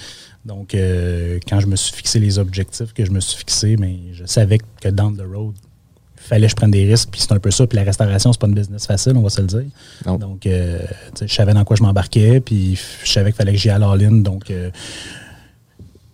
[0.45, 3.99] Donc, euh, quand je me suis fixé les objectifs que je me suis fixé, mais
[4.13, 5.55] je savais que down the road,
[6.29, 7.67] fallait que je prenne des risques, puis c'est un peu ça.
[7.67, 9.65] Puis la restauration, c'est pas une business facile, on va se le dire.
[10.19, 10.79] Donc, euh,
[11.21, 13.91] je savais dans quoi je m'embarquais, puis je savais qu'il fallait que j'y aille à
[13.91, 14.19] all-in.
[14.23, 14.71] Donc, euh,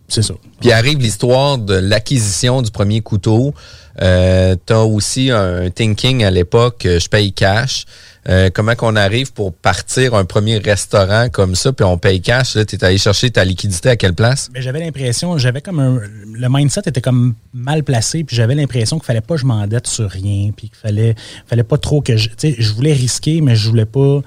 [0.09, 0.35] c'est ça.
[0.61, 3.55] Puis arrive l'histoire de l'acquisition du premier couteau.
[4.01, 7.85] Euh, tu as aussi un thinking à l'époque, euh, je paye cash.
[8.29, 12.53] Euh, comment qu'on arrive pour partir un premier restaurant comme ça, puis on paye cash,
[12.53, 14.51] tu es allé chercher ta liquidité à quelle place?
[14.53, 16.01] Mais j'avais l'impression, j'avais comme un.
[16.35, 19.87] Le mindset était comme mal placé, puis j'avais l'impression qu'il fallait pas que je m'endette
[19.87, 21.14] sur rien, puis qu'il fallait,
[21.47, 22.29] fallait pas trop que je.
[22.29, 24.21] Tu sais, je voulais risquer, mais je voulais pas.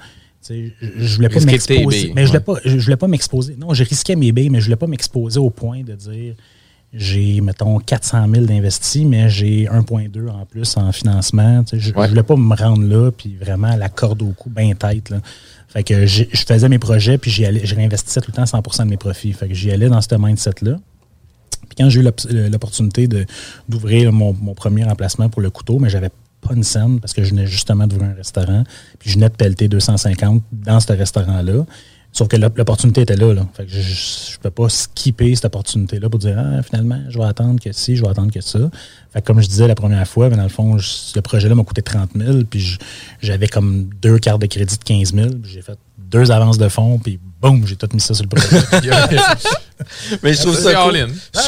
[0.44, 2.12] tu sais, Je je voulais pas m'exposer.
[2.16, 3.54] Mais je voulais pas, je voulais pas m'exposer.
[3.56, 6.34] Non, je risquais mes billes, mais je voulais pas m'exposer au point de dire
[6.94, 11.64] j'ai, mettons, 400 000 d'investis, mais j'ai 1,2 en plus en financement.
[11.64, 14.50] Tu sais, Je, je voulais pas me rendre là, puis vraiment la corde au cou,
[14.50, 15.08] bien tête.
[15.10, 15.20] Là.
[15.68, 18.84] Fait que je faisais mes projets, puis j'y allais, je réinvestissais tout le temps 100%
[18.84, 19.32] de mes profits.
[19.32, 20.76] Fait que j'y allais dans ce mindset-là.
[21.68, 23.08] Puis quand j'ai eu l'op- l'opportunité
[23.68, 26.10] d'ouvrir mon, mon premier emplacement pour le couteau, mais j'avais
[26.46, 28.64] pas une scène parce que je venais justement d'ouvrir un restaurant.
[28.98, 31.64] Puis je venais de pelleter 250 dans ce restaurant-là.
[32.14, 33.32] Sauf que l'op- l'opportunité était là.
[33.32, 33.46] là.
[33.54, 37.24] Fait que je, je peux pas skipper cette opportunité-là pour dire ah, finalement, je vais
[37.24, 38.58] attendre que ci, je vais attendre que ça.
[39.12, 41.54] Fait que comme je disais la première fois, mais dans le fond, je- le projet-là
[41.54, 42.76] m'a coûté 30 000, puis
[43.22, 45.28] j'avais comme deux cartes de crédit de 15 000.
[45.42, 48.28] puis J'ai fait deux avances de fonds, puis boum, j'ai tout mis ça sur le
[48.28, 48.60] projet.
[50.22, 50.92] Mais je trouve ça cool.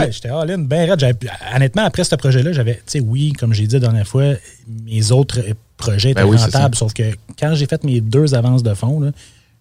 [0.01, 1.17] Ouais, j'étais all-in, bien raide.
[1.55, 4.33] Honnêtement, après ce projet-là, j'avais, tu sais, oui, comme j'ai dit la dernière fois,
[4.87, 5.41] mes autres
[5.77, 7.03] projets étaient Ben oui, c'est rentables, sauf que
[7.39, 9.11] quand j'ai fait mes deux avances de fonds, là,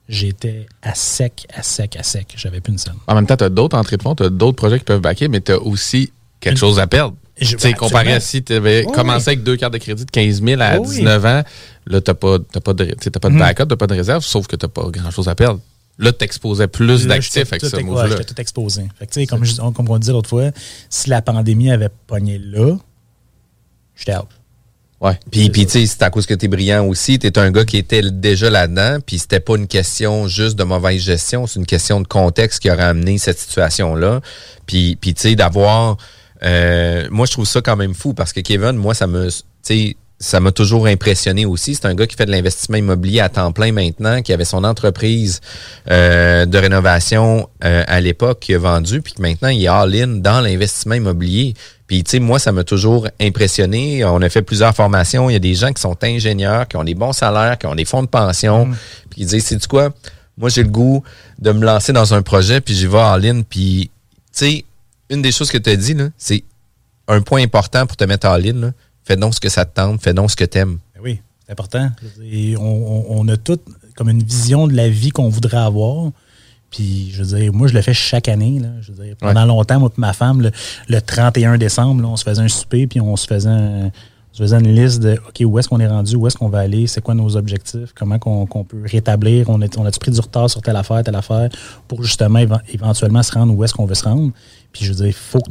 [0.09, 2.33] j'étais à sec, à sec, à sec.
[2.35, 2.95] J'avais plus une scène.
[3.07, 5.01] En même temps, tu as d'autres entrées de fonds, tu as d'autres projets qui peuvent
[5.01, 7.15] backer, mais tu as aussi quelque Une- chose à perdre.
[7.35, 9.33] Tu sais, comparé à si tu avais Oui, commencé oui.
[9.33, 10.95] avec deux cartes de crédit de 15 000 à Oui, oui.
[10.97, 11.43] 19 ans,
[11.87, 12.85] là, tu n'as pas, t'as pas de,
[13.19, 13.39] pas de Mhm.
[13.39, 15.59] backup, tu pas de réserve, sauf que tu n'as pas grand-chose à perdre.
[15.97, 18.09] Là, tu exposais plus d'actifs avec ce move-là.
[18.17, 18.83] J'étais tout exposé.
[18.99, 20.51] Fait que, comme, je- comme on disait l'autre fois,
[20.89, 22.77] si la pandémie avait pogné là,
[23.95, 24.27] j'étais out.
[25.03, 25.19] Ouais.
[25.31, 27.19] Puis, puis tu sais, c'est à cause que tu es brillant aussi.
[27.19, 28.99] Tu es un gars qui était déjà là-dedans.
[29.05, 32.71] Puis c'était pas une question juste de mauvaise gestion, c'est une question de contexte qui
[32.71, 34.21] aurait amené cette situation-là.
[34.65, 35.97] Puis, puis tu sais, d'avoir.
[36.43, 39.27] euh, moi, je trouve ça quand même fou parce que Kevin, moi, ça me.
[39.29, 41.75] Tu sais, ça m'a toujours impressionné aussi.
[41.75, 44.63] C'est un gars qui fait de l'investissement immobilier à temps plein maintenant, qui avait son
[44.63, 45.41] entreprise
[45.91, 50.07] euh, de rénovation euh, à l'époque, qui a vendu, puis que maintenant, il est all-in
[50.07, 51.55] dans l'investissement immobilier.
[51.93, 54.03] Puis, tu sais, moi, ça m'a toujours impressionné.
[54.03, 55.29] On a fait plusieurs formations.
[55.29, 57.75] Il y a des gens qui sont ingénieurs, qui ont des bons salaires, qui ont
[57.75, 58.71] des fonds de pension,
[59.11, 59.93] puis qui disent, c'est quoi?
[60.35, 61.03] Moi, j'ai le goût
[61.37, 63.43] de me lancer dans un projet, puis j'y vais all-in.
[63.43, 63.91] Puis,
[64.35, 64.65] tu sais,
[65.11, 66.43] une des choses que tu as dit, c'est
[67.07, 68.53] un point important pour te mettre all-in.
[68.59, 68.71] là.
[69.03, 70.79] Fais donc ce que ça te tente, fais donc ce que t'aimes.
[70.95, 71.91] Ben oui, c'est important.
[72.23, 73.59] Et on, on- on a tout
[73.95, 76.09] comme une vision de la vie qu'on voudrait avoir.
[76.73, 78.57] Puis, je veux dire, moi, je le fais chaque année.
[78.59, 78.69] Là.
[78.81, 80.51] Je veux dire, pendant longtemps, moi et ma femme, le,
[80.89, 84.35] le 31 décembre, là, on se faisait un souper, puis on se faisait, un- on
[84.35, 86.59] se faisait une liste de OK, où est-ce qu'on est rendu, où est-ce qu'on va
[86.59, 90.19] aller, c'est quoi nos objectifs, comment qu'on peut rétablir, on, est, on a-tu pris du
[90.19, 91.49] retard sur telle affaire, telle affaire,
[91.87, 94.31] pour justement éve- éventuellement se rendre où est-ce qu'on veut se rendre.
[94.71, 95.41] Puis, je veux dire, il faut,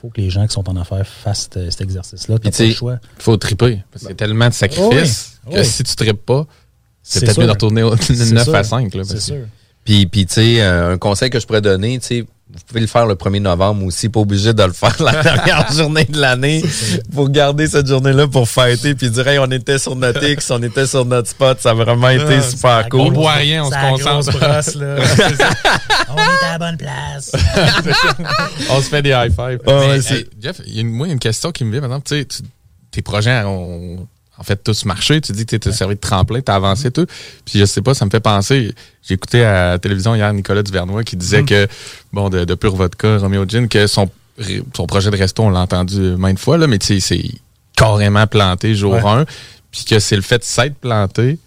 [0.00, 2.38] faut que les gens qui sont en affaires fassent cet, cet exercice-là.
[2.40, 2.98] Puis tu choix.
[3.18, 3.84] faut triper.
[3.92, 5.64] Parce qu'il y a tellement de sacrifices Oui, que oui.
[5.64, 6.44] si tu tripes pas,
[7.04, 8.54] c'est peut-être mieux de retourner au C'est 9 sûr.
[8.56, 8.92] à 5.
[8.94, 9.46] Là, C'est sûr.
[9.84, 12.20] Puis, puis tu sais, euh, un conseil que je pourrais donner, tu sais,
[12.54, 15.72] vous pouvez le faire le 1er novembre aussi, pas obligé de le faire la dernière
[15.72, 16.62] journée de l'année
[17.14, 20.62] pour garder cette journée-là pour fêter puis dire, hey, on était sur notre X, on
[20.62, 23.00] était sur notre spot, ça a vraiment été Ah, super cool.
[23.00, 24.38] grosse- On boit rien, on se concentre.
[24.38, 24.96] brosse, là.
[26.10, 27.32] On est à la bonne place.
[28.70, 29.58] on se fait des high five.
[29.66, 31.64] Ah Mais, hey, Jeff, il y a une, moi, il y a une question qui
[31.64, 32.00] me vient maintenant.
[32.00, 32.26] Tu sais,
[32.90, 34.06] tes projets ont
[34.42, 35.20] en fait tous marché.
[35.20, 37.06] Tu dis que tu as servi de tremplin, tu as avancé tout.
[37.44, 38.74] Puis je sais pas, ça me fait penser.
[39.06, 41.46] J'ai écouté à la télévision hier Nicolas Duvernois qui disait Mm.
[41.46, 41.68] que,
[42.12, 44.10] bon, de, de Pure Vodka, Romeo Gin, que son,
[44.76, 47.24] son projet de resto, on l'a entendu maintes fois, là, mais tu sais, c'est
[47.76, 49.00] carrément planté jour Ouais.
[49.06, 49.24] 1.
[49.70, 51.38] Puis que c'est le fait de s'être planté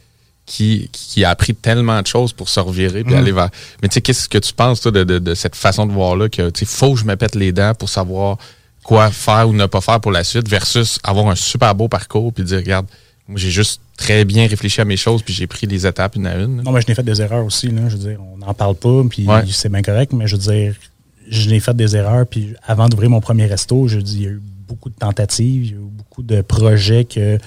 [0.46, 3.18] qui, qui a appris tellement de choses pour se revirer puis Mm.
[3.18, 3.50] aller vers.
[3.82, 6.30] Mais tu sais, qu'est-ce que tu penses toi, de, de, de cette façon de voir-là
[6.30, 8.38] que tu faut que je me pète les dents pour savoir
[8.86, 12.32] quoi faire ou ne pas faire pour la suite versus avoir un super beau parcours
[12.32, 12.86] puis dire regarde,
[13.28, 16.28] moi j'ai juste très bien réfléchi à mes choses puis j'ai pris les étapes une
[16.28, 16.62] à une.
[16.62, 17.69] Non, mais je n'ai fait des erreurs aussi.
[17.69, 17.89] Là.
[17.89, 19.41] Je veux dire, on n'en parle pas, puis Ouais.
[19.50, 20.76] c'est bien correct, mais je veux dire,
[21.28, 22.28] je n'ai fait des erreurs.
[22.28, 25.63] Puis avant d'ouvrir mon premier resto, je dis, il y a eu beaucoup de tentatives,
[25.65, 27.39] il y a eu beaucoup de projets que.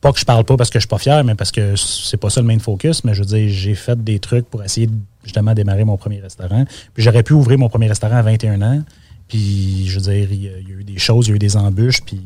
[0.00, 2.16] Pas que je parle pas parce que je suis pas fier, mais parce que c'est
[2.16, 4.88] pas ça le main focus, mais je veux dire, j'ai fait des trucs pour essayer
[5.22, 6.64] justement démarrer mon premier restaurant.
[6.92, 8.82] Puis j'aurais pu ouvrir mon premier restaurant à 21 ans.
[9.28, 11.32] Puis, je veux dire, il y, a, il y a eu des choses, il y
[11.32, 12.02] a eu des embûches.
[12.02, 12.20] Puis,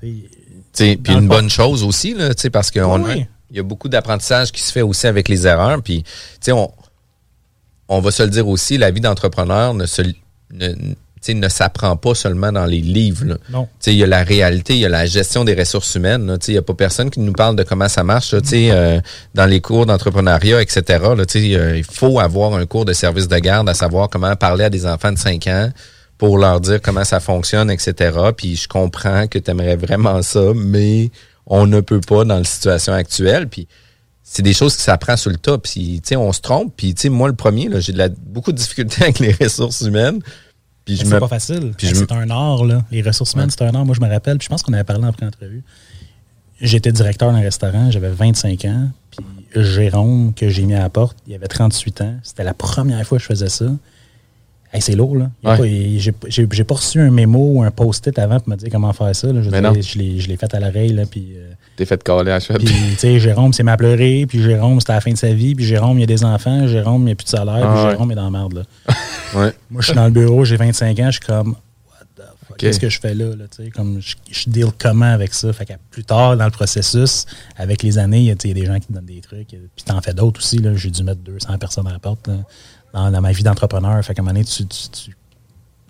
[0.00, 3.26] Puis une bonne chose aussi, là, parce qu'il Oui.
[3.52, 5.82] y a beaucoup d'apprentissage qui se fait aussi avec les erreurs.
[5.82, 6.04] Puis,
[6.48, 6.70] on,
[7.88, 10.02] on va se le dire aussi, la vie d'entrepreneur ne se
[10.52, 10.74] ne,
[11.26, 13.24] ne s'apprend pas seulement dans les livres.
[13.24, 13.36] là.
[13.50, 13.68] Non.
[13.80, 16.36] T'sais, Il y a la réalité, il y a la gestion des ressources humaines.
[16.46, 19.00] Il n'y a pas personne qui nous parle de comment ça marche là, euh,
[19.34, 20.82] dans les cours d'entrepreneuriat, etc.
[21.16, 24.64] Là, euh, il faut avoir un cours de service de garde à savoir comment parler
[24.64, 25.70] à des enfants de 5 ans
[26.18, 28.16] pour leur dire comment ça fonctionne, etc.
[28.36, 31.10] Puis je comprends que tu aimerais vraiment ça, mais
[31.46, 33.48] on ne peut pas dans la situation actuelle.
[33.48, 33.66] Puis
[34.22, 35.58] c'est des choses qui s'apprend sur le tas.
[35.58, 36.72] Puis, tu sais, on se trompe.
[36.76, 39.82] Puis, tu sais, moi, le premier, j'ai de la, beaucoup de difficultés avec les ressources
[39.82, 40.20] humaines.
[40.84, 41.20] Puis, je c'est me...
[41.20, 41.60] pas facile.
[41.60, 42.84] Me- C'est un art, là.
[42.90, 43.84] Les ressources humaines, c'est un art.
[43.84, 45.62] Moi, je me rappelle, puis je pense qu'on avait parlé en pré-entrevue.
[46.60, 48.88] J'étais directeur d'un restaurant, j'avais 25 ans.
[49.10, 49.24] Puis
[49.62, 52.14] Jérôme, que j'ai mis à la porte, il avait 38 ans.
[52.22, 53.66] C'était la première fois que je faisais ça.
[54.74, 55.30] Hey, c'est lourd, là.
[55.44, 55.98] Ouais.
[56.28, 59.32] J'ai pas reçu un mémo ou un post-it avant pour me dire comment faire ça.
[59.32, 59.40] là.
[59.40, 61.04] Je, dire, je l'ai je l'ai fait à l'oreille, là.
[61.06, 61.34] Puis.
[61.36, 62.58] euh, T'es fait caler à cheveux.
[62.58, 65.16] puis, tu sais, Jérôme s'est mis à pleurer, puis Jérôme, c'était à la fin de
[65.16, 67.28] sa vie, puis Jérôme, il y a des enfants, Jérôme, il n'y a plus de
[67.30, 67.90] salaire, Ah puis ouais.
[67.92, 68.62] Jérôme est dans la merde, là.
[69.40, 69.52] Ouais.
[69.70, 71.50] Moi, je suis dans le bureau, j'ai 25 ans, je suis comme,
[71.88, 72.56] what the fuck, Ok.
[72.58, 75.52] qu'est-ce que je fais là, là, tu sais, comme, je, je deal comment avec ça?
[75.52, 78.78] Fait que plus tard, dans le processus, avec les années, il y a des gens
[78.78, 80.74] qui te donnent des trucs, puis t'en fais d'autres aussi, là.
[80.76, 82.34] J'ai dû mettre 200 personnes à la porte, là,
[82.94, 84.02] dans, dans ma vie d'entrepreneur.
[84.02, 85.10] Fait qu'à un moment donné, tu, tu,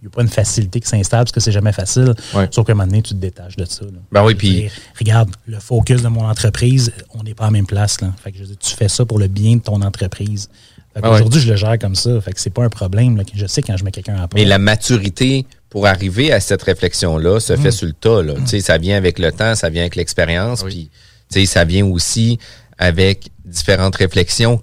[0.02, 2.12] n'y a pas une facilité qui s'installe parce que c'est jamais facile.
[2.34, 2.48] Ouais.
[2.50, 3.84] Sauf qu'à un moment donné, tu te détaches de ça.
[3.84, 3.90] là.
[4.10, 7.66] Ben oui, puis- regarde, le focus de mon entreprise, on n'est pas à la même
[7.66, 8.00] place.
[8.00, 8.12] Là.
[8.22, 10.48] Fait que je dire, tu fais ça pour le bien de ton entreprise.
[10.96, 11.16] Ah ouais.
[11.16, 12.20] Aujourd'hui, je le gère comme ça.
[12.20, 13.16] Fait que c'est pas un problème.
[13.16, 16.62] Là, je sais quand je mets quelqu'un en Mais la maturité pour arriver à cette
[16.62, 17.72] réflexion-là se fait Mm.
[17.72, 18.22] sur le tas.
[18.22, 18.34] Là.
[18.34, 20.90] Tu sais, Ça vient avec le temps, ça vient avec l'expérience, puis
[21.32, 22.38] tu sais, ça vient aussi
[22.78, 24.60] avec différentes réflexions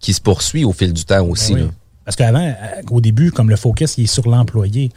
[0.00, 1.54] qui se poursuivent au fil du temps aussi.
[1.54, 1.70] Ben oui.
[2.04, 2.54] Parce qu'avant, euh,
[2.90, 4.90] au début, comme le focus, il est sur l'employé.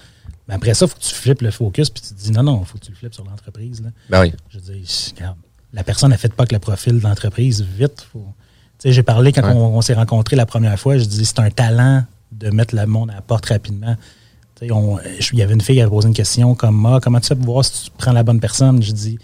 [0.48, 2.44] Mais après ça, il faut que tu flippes le focus puis tu te dis non,
[2.44, 3.82] non, il faut que tu le flippes sur l'entreprise.
[4.10, 4.34] Ben oui.
[4.50, 4.84] Je veux dire,
[5.16, 5.38] regarde,
[5.74, 8.06] la personne n'a fait pas que le profil de l'entreprise vite.
[8.12, 8.26] Faut...
[8.80, 9.54] Tu sais, J'ai parlé quand Ouais.
[9.54, 12.86] on, on s'est rencontrés la première fois, je dis c'est un talent de mettre le
[12.86, 13.96] monde à la porte rapidement.
[14.62, 14.70] Il
[15.34, 17.46] y avait une fille qui avait posé une question comme ah, comment tu fais pour
[17.54, 18.82] voir si tu prends la bonne personne?
[18.82, 19.18] Je dis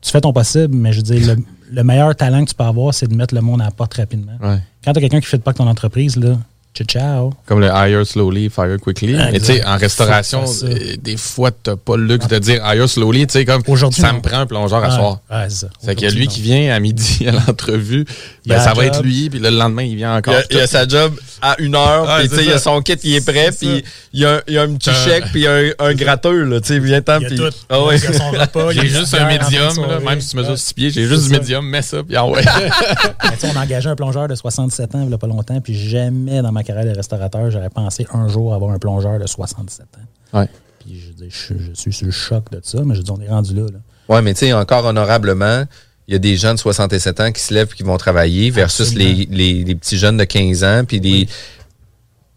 [0.00, 1.36] tu fais ton possible, mais je dis le,
[1.70, 3.94] le meilleur talent que tu peux avoir, c'est de mettre le monde à la porte
[3.94, 4.32] rapidement.
[4.40, 4.58] Ouais.
[4.84, 6.36] Quand tu as quelqu'un qui ne fait pas que ton entreprise, là,
[6.74, 7.32] ciao, ciao.
[7.46, 9.12] Comme le hire slowly, fire quickly.
[9.12, 9.32] Exact.
[9.32, 12.88] Mais tu sais, en restauration, euh, des fois, t'as pas le luxe de dire hire
[12.88, 13.26] slowly.
[13.26, 15.20] Tu sais, comme ça me prend un plongeur à soir.
[15.30, 18.04] ouais, c'est qu'il y a lui qui vient à midi à l'entrevue.
[18.44, 20.34] Il Ben, ça va être lui, puis le lendemain, il vient encore.
[20.50, 22.52] Il y a, il a sa job à une heure, puis tu sais, il y
[22.52, 24.94] a son kit qui est prêt, puis il y, a il a un petit Euh,
[24.94, 27.28] chèque, puis il y a un, un gratteux, là, tu sais, viens-t'en, Il y a
[27.28, 27.38] puis...
[27.38, 27.50] tout.
[27.68, 27.96] Ah ouais.
[27.98, 28.10] Il
[28.74, 30.56] il J'ai juste un médium, là, même si tu mesures Ouais.
[30.56, 32.42] 6 pieds, j'ai juste du médium, mets ça, puis ah ouais.
[33.24, 35.28] Mais tu sais, on a engagé un plongeur de 67 ans il n'y a pas
[35.28, 39.20] longtemps, puis jamais dans ma carrière de restaurateur, j'aurais pensé un jour avoir un plongeur
[39.20, 40.38] de 67 ans.
[40.40, 40.48] Ouais.
[40.80, 43.20] Puis je, dis, je, je suis sur le choc de ça, mais je dis, on
[43.20, 43.62] est rendu là.
[43.62, 43.78] là.
[44.08, 45.64] Ouais, mais tu sais, encore honorablement,
[46.08, 48.50] il y a des gens de 67 ans qui se lèvent et qui vont travailler
[48.50, 51.28] versus les, les, les petits jeunes de 15 ans, puis les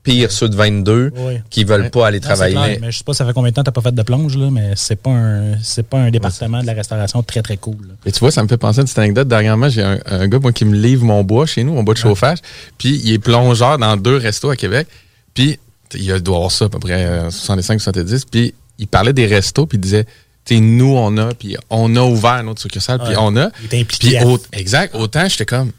[0.03, 1.33] pires ceux de 22 Oui.
[1.49, 2.53] qui veulent pas aller Non, travailler.
[2.55, 4.03] clair, mais je sais pas ça fait combien de temps tu n'as pas fait de
[4.03, 7.57] plonge, là, mais c'est pas un c'est pas un département de la restauration très très
[7.57, 7.77] cool.
[7.87, 7.93] là.
[8.05, 9.27] Et tu vois, ça me fait penser à une petite anecdote.
[9.27, 11.95] Dernièrement, j'ai un, un gars moi, qui me livre mon bois chez nous, mon bois
[11.95, 12.37] de chauffage.
[12.77, 14.87] Puis il est plongeur dans deux restos à Québec.
[15.33, 15.57] Puis
[15.95, 18.25] il a- doit avoir ça à peu près euh, 65-70.
[18.29, 20.05] Puis il parlait des restos, puis il disait,
[20.45, 23.15] tu sais, nous, on a, puis on a ouvert notre succursale, puis Ouais.
[23.19, 23.49] on a.
[23.63, 25.73] Il est impliqué Puis au- exact, autant j'étais comme, tu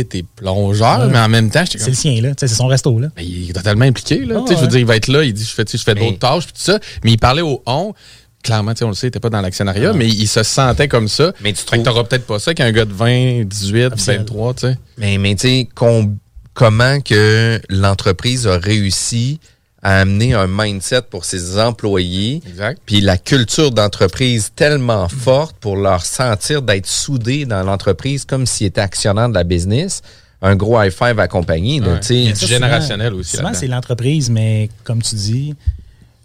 [0.00, 1.06] sais, t'es plongeur, Ouais.
[1.12, 2.34] mais en même temps, j'étais comme, C'est le sien, là.
[2.38, 2.98] C'est son resto.
[2.98, 3.08] Là.
[3.16, 4.24] ben, il est totalement impliqué.
[4.24, 4.40] Là.
[4.46, 5.78] Tu sais, Je veux dire, il va être là, il dit je fais, tu sais,
[5.78, 6.78] je fais Mais- d'autres tâches, puis tout ça.
[7.04, 7.94] Mais il parlait au on.
[8.42, 10.88] Clairement, tu sais, on le sait, il n'était pas dans l'actionnariat, mais il se sentait
[10.88, 11.32] comme ça.
[11.42, 14.18] Mais tu trouves- t'auras peut-être pas ça qu'un gars de 20, 18, Officiel.
[14.18, 14.78] 23, tu sais.
[14.96, 16.16] Mais, mais tu sais, com-
[16.54, 19.40] comment que l'entreprise a réussi
[19.82, 22.80] à amener un mindset pour ses employés, Exact.
[22.84, 28.66] puis la culture d'entreprise tellement forte pour leur sentir d'être soudés dans l'entreprise comme s'ils
[28.66, 30.02] étaient actionnaires de la business.
[30.42, 31.80] Un gros high five accompagné.
[31.80, 32.00] là, Ouais.
[32.00, 32.46] tu sais.
[32.46, 35.54] Générationnel aussi Souvent, c'est l'entreprise, mais comme tu dis,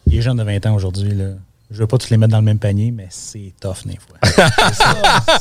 [0.07, 1.25] les jeunes de 20 ans aujourd'hui, là,
[1.71, 4.17] je veux pas tous les mettre dans le même panier, mais c'est tough des fois.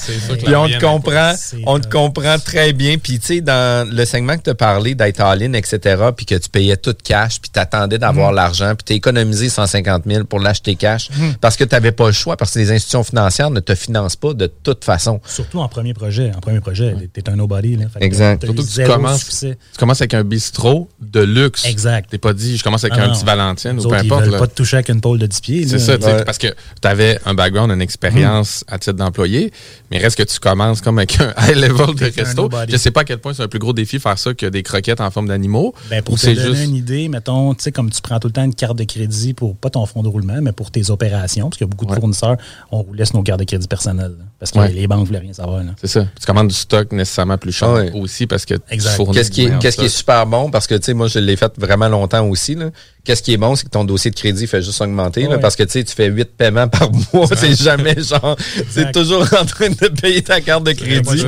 [0.01, 1.33] C'est que Puis on te comprend,
[1.67, 2.97] on te comprend très bien.
[2.99, 6.35] Puis tu sais, dans le segment que tu as parlé d'être all-in, etc., puis que
[6.35, 8.37] tu payais tout cash, puis tu attendais d'avoir Mhm.
[8.37, 11.09] l'argent, puis tu as économisé 150 000 pour l'acheter cash
[11.41, 14.17] parce que tu n'avais pas le choix, parce que les institutions financières ne te financent
[14.17, 15.21] pas de toute façon.
[15.27, 16.31] Surtout en premier projet.
[16.37, 17.77] En premier projet, t'es un nobody.
[17.77, 17.87] Là.
[18.01, 18.41] Exact.
[18.41, 21.65] t'as Surtout que tu zéro commences, tu commences avec un bistrot de luxe.
[21.67, 22.11] Exact.
[22.11, 23.15] T'es pas dit, je commence avec Ah un non.
[23.15, 24.21] petit Valentine Nous ou peu importe.
[24.21, 24.39] Ils veulent là.
[24.39, 25.67] pas te toucher avec une pôle de 10 pieds.
[25.67, 25.79] C'est là.
[25.79, 26.25] ça, tu sais, Ouais.
[26.25, 26.49] parce que
[26.81, 29.53] tu avais un background, une expérience à titre d'employé,
[29.91, 32.49] mais reste que tu commences comme avec un high level de resto.
[32.69, 34.63] Je sais pas à quel point c'est un plus gros défi faire ça que des
[34.63, 35.75] croquettes en forme d'animaux.
[35.91, 36.65] Ben, pour ou te c'est donner juste.
[36.69, 39.35] une idée, mettons, tu sais, comme tu prends tout le temps une carte de crédit
[39.35, 41.87] pour pas ton fonds de roulement, mais pour tes opérations, parce qu'il y a beaucoup
[41.87, 42.01] de Ouais.
[42.01, 42.37] fournisseurs,
[42.71, 44.17] on sur nos cartes de crédit personnelles.
[44.39, 44.73] parce que Ouais.
[44.73, 45.63] les banques voulaient rien savoir.
[45.81, 46.07] C'est ça.
[46.21, 47.91] Tu commandes du stock nécessairement plus cher ouais.
[47.95, 48.91] aussi parce que Exact.
[48.91, 51.37] tu fournis Qu'est-ce qui, qui est super bon, parce que, tu sais, moi, je l'ai
[51.37, 52.67] fait vraiment longtemps aussi, là.
[53.05, 55.57] Qu'est-ce qui est bon, c'est que ton dossier de crédit fait juste augmenter, là, parce
[55.57, 58.35] que, tu sais, tu fais huit paiements par mois, c'est jamais genre,
[58.71, 61.25] c'est toujours en train de payer ta carte de crédit.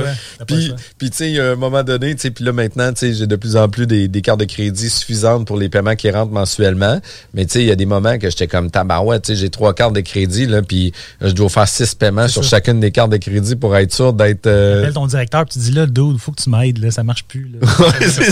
[0.47, 2.91] Puis, puis tu sais, il y a un moment donné, tu sais, puis là, maintenant,
[2.93, 5.69] tu sais, j'ai de plus en plus des, des cartes de crédit suffisantes pour les
[5.69, 6.99] paiements qui rentrent mensuellement.
[7.35, 9.49] Mais, tu sais, il y a des moments que j'étais comme tabarouette, tu sais, j'ai
[9.49, 13.11] trois cartes de crédit, là, puis je dois faire six paiements sur chacune des cartes
[13.11, 14.47] de crédit pour être sûr d'être...
[14.47, 16.89] euh, Appelle ton directeur et tu dis là, dude, il faut que tu m'aides, là,
[16.89, 17.51] ça marche plus.
[17.53, 17.67] Là.
[17.79, 18.23] Ouais, ça.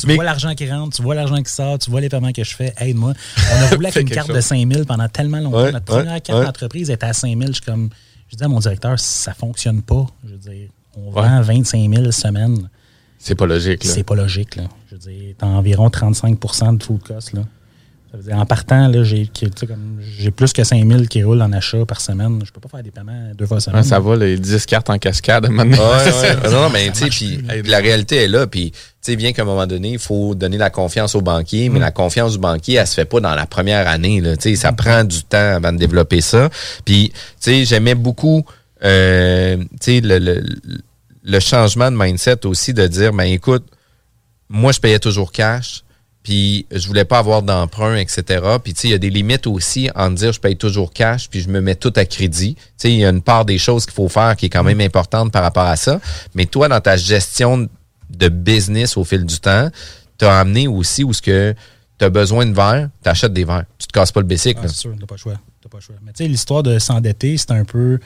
[0.00, 2.32] Tu Mais- vois l'argent qui rentre, tu vois l'argent qui sort, tu vois les paiements
[2.32, 3.12] que je fais, aide-moi.
[3.38, 4.36] On a roulé avec une carte chose.
[4.36, 5.62] de 5000 pendant tellement longtemps.
[5.64, 6.44] Ouais, Notre première ouais, carte ouais.
[6.46, 7.48] d'entreprise était à 5000.
[7.48, 7.90] Je suis comme,
[8.30, 10.06] je dis à mon directeur, ça fonctionne pas.
[10.24, 12.68] Je veux dire, on vend 25 000 semaine.
[13.18, 13.84] C'est pas logique.
[13.84, 13.90] Là.
[13.90, 14.64] C'est pas logique, là.
[14.90, 17.42] Je veux dire, t'as environ 35% de food cost, là.
[18.12, 19.26] Ça veut dire, en partant, là, j'ai
[19.66, 19.98] comme,
[20.36, 22.42] plus que 5000 qui roulent en achat par semaine.
[22.44, 23.80] Je peux pas faire des paiements deux fois semaine.
[23.80, 25.78] Ouais, ça va, les 10 cartes en cascade maintenant.
[25.78, 26.12] Ouais,
[26.44, 26.50] ouais.
[26.50, 29.66] Non, mais tu sais, la réalité est là, puis tu sais bien qu'à un moment
[29.66, 32.92] donné, il faut donner la confiance au banquier, mais la confiance du banquier, elle se
[32.92, 35.78] fait pas dans la première année, là, tu sais, ça prend du temps avant de
[35.78, 36.50] développer ça.
[36.84, 38.44] Puis, tu sais, j'aimais beaucoup,
[38.84, 40.42] euh, tu sais, le, le,
[41.24, 43.64] le changement de mindset aussi de dire, ben écoute,
[44.50, 45.82] moi, je payais toujours cash.
[46.22, 48.22] Puis je voulais pas avoir d'emprunt, etc.
[48.62, 51.28] Puis tu sais, il y a des limites aussi en dire je paye toujours cash,
[51.28, 52.54] puis je me mets tout à crédit.
[52.54, 54.62] Tu sais, il y a une part des choses qu'il faut faire qui est quand
[54.62, 56.00] même importante par rapport à ça.
[56.34, 57.68] Mais toi, dans ta gestion
[58.10, 59.68] de business au fil du temps,
[60.18, 61.54] tu as amené aussi où ce que
[61.98, 63.64] tu as besoin de verres, tu achètes des verres.
[63.78, 64.60] Tu te casses pas le bicycle.
[64.62, 65.40] Ah, c'est sûr, t'as pas le choix.
[65.60, 65.96] T'as pas le choix.
[66.04, 67.98] Mais tu sais, l'histoire de s'endetter, c'est un peu.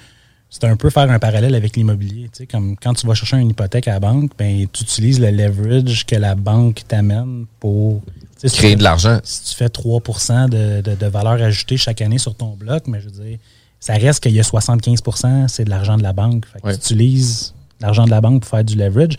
[0.49, 2.29] C'est un peu faire un parallèle avec l'immobilier.
[2.33, 5.21] Tu sais, comme quand tu vas chercher une hypothèque à la banque, ben, tu utilises
[5.21, 8.01] le leverage que la banque t'amène pour
[8.41, 9.19] tu sais, Créer de l'argent.
[9.25, 10.01] Si tu fais 3
[10.49, 13.39] de, de, de valeur ajoutée chaque année sur ton bloc, mais je veux dire,
[13.81, 16.47] ça reste qu'il y a 75% c'est de l'argent de la banque.
[16.47, 19.17] Fait que tu utilises l'argent de la banque pour faire du leverage.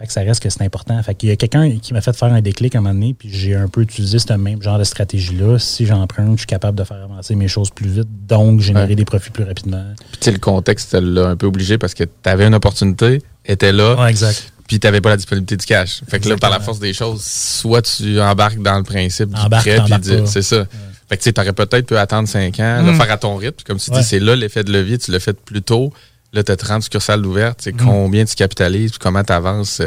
[0.00, 1.00] Fait que ça reste que c'est important.
[1.02, 3.12] Fait qu'il y a quelqu'un qui m'a fait faire un déclic à un moment donné,
[3.12, 5.58] puis j'ai un peu utilisé ce même genre de stratégie-là.
[5.58, 8.94] Si j'emprunte, je suis capable de faire avancer mes choses plus vite, donc générer Ouais.
[8.94, 9.84] des profits plus rapidement.
[10.10, 13.20] Puis tu sais, le contexte l'a un peu obligé parce que tu avais une opportunité,
[13.44, 14.52] était là, Ouais, exact.
[14.66, 16.00] puis tu n'avais pas la disponibilité du cash.
[16.08, 19.38] Fait que là, par la force des choses, soit tu embarques dans le principe du
[19.40, 20.64] Embarque, prêt, puis c'est ça.
[21.10, 22.96] Fait que tu sais, t'aurais peut-être pu attendre 5 ans, le Mm.
[22.96, 23.56] faire à ton rythme.
[23.56, 23.98] Puis Comme tu Ouais.
[23.98, 25.92] dis, c'est là l'effet de levier, tu l'as fait plus tôt.
[26.32, 27.58] Là, tu as 30 succursales ouvertes.
[27.58, 27.62] Mm.
[27.62, 29.82] C'est combien tu capitalises, puis comment tu avances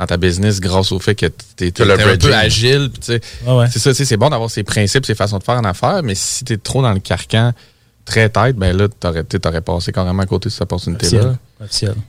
[0.00, 1.26] dans ta business grâce au fait que
[1.56, 2.90] tu es, un peu agile.
[3.00, 3.66] sais, Ouais, ouais.
[3.70, 6.02] C'est ça, tu sais, c'est bon d'avoir ses principes, ses façons de faire en affaires,
[6.02, 7.52] mais si tu es trop dans le carcan
[8.06, 11.36] très tête, ben là, tu aurais, t'aurais passé carrément à côté de cette opportunité-là.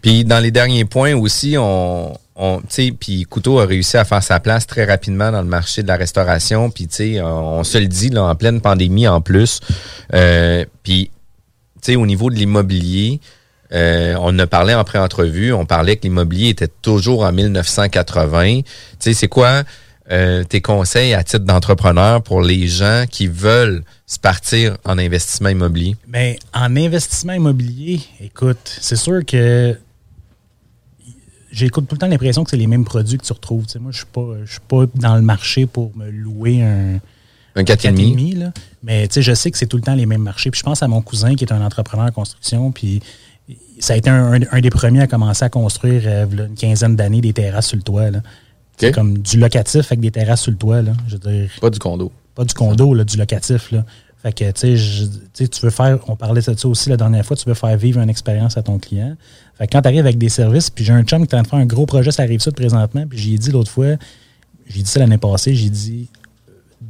[0.01, 4.05] Puis dans les derniers points aussi, on, on tu sais, puis Couteau a réussi à
[4.05, 6.69] faire sa place très rapidement dans le marché de la restauration.
[6.69, 9.59] Puis tu sais, on, on se le dit là, en pleine pandémie en plus.
[10.13, 11.11] Euh, puis
[11.81, 13.19] tu sais, au niveau de l'immobilier,
[13.73, 18.61] euh, on a parlé en pré-entrevue, on parlait que l'immobilier était toujours en 1980.
[18.61, 18.65] Tu
[18.99, 19.63] sais, c'est quoi
[20.11, 25.49] euh, tes conseils à titre d'entrepreneur pour les gens qui veulent se partir en investissement
[25.49, 25.95] immobilier?
[26.07, 29.77] Mais en investissement immobilier, écoute, c'est sûr que
[31.51, 33.65] j'écoute tout le temps l'impression que c'est les mêmes produits que tu retrouves.
[33.67, 36.61] Tu sais, moi, je suis pas, je suis pas dans le marché pour me louer
[36.61, 36.99] un,
[37.55, 37.95] Un 4,5?
[37.95, 38.51] 4,5, là.
[38.83, 40.51] Mais tu sais, je sais que c'est tout le temps les mêmes marchés.
[40.51, 42.71] Puis je pense à mon cousin qui est un entrepreneur en construction.
[42.73, 43.01] Puis
[43.81, 46.95] ça a été un, un- un des premiers à commencer à construire euh, une quinzaine
[46.95, 48.05] d'années des terrasses sur le toit.
[48.77, 50.81] C'est comme du locatif avec des terrasses sur le toit.
[50.81, 50.93] Là.
[51.07, 52.11] Je veux dire, Pas du condo.
[52.33, 53.71] pas du condo, là, du locatif.
[53.71, 53.83] Là.
[54.23, 57.45] Fait que, tu sais, veux faire, on parlait de ça aussi la dernière fois, tu
[57.47, 59.15] veux faire vivre une expérience à ton client.
[59.57, 61.43] Fait que quand tu arrives avec des services, puis j'ai un chum qui est en
[61.43, 63.95] train de faire un gros projet, ça arrive ça présentement, puis j'ai dit l'autre fois,
[64.67, 66.07] j'ai dit ça l'année passée, j'ai dit,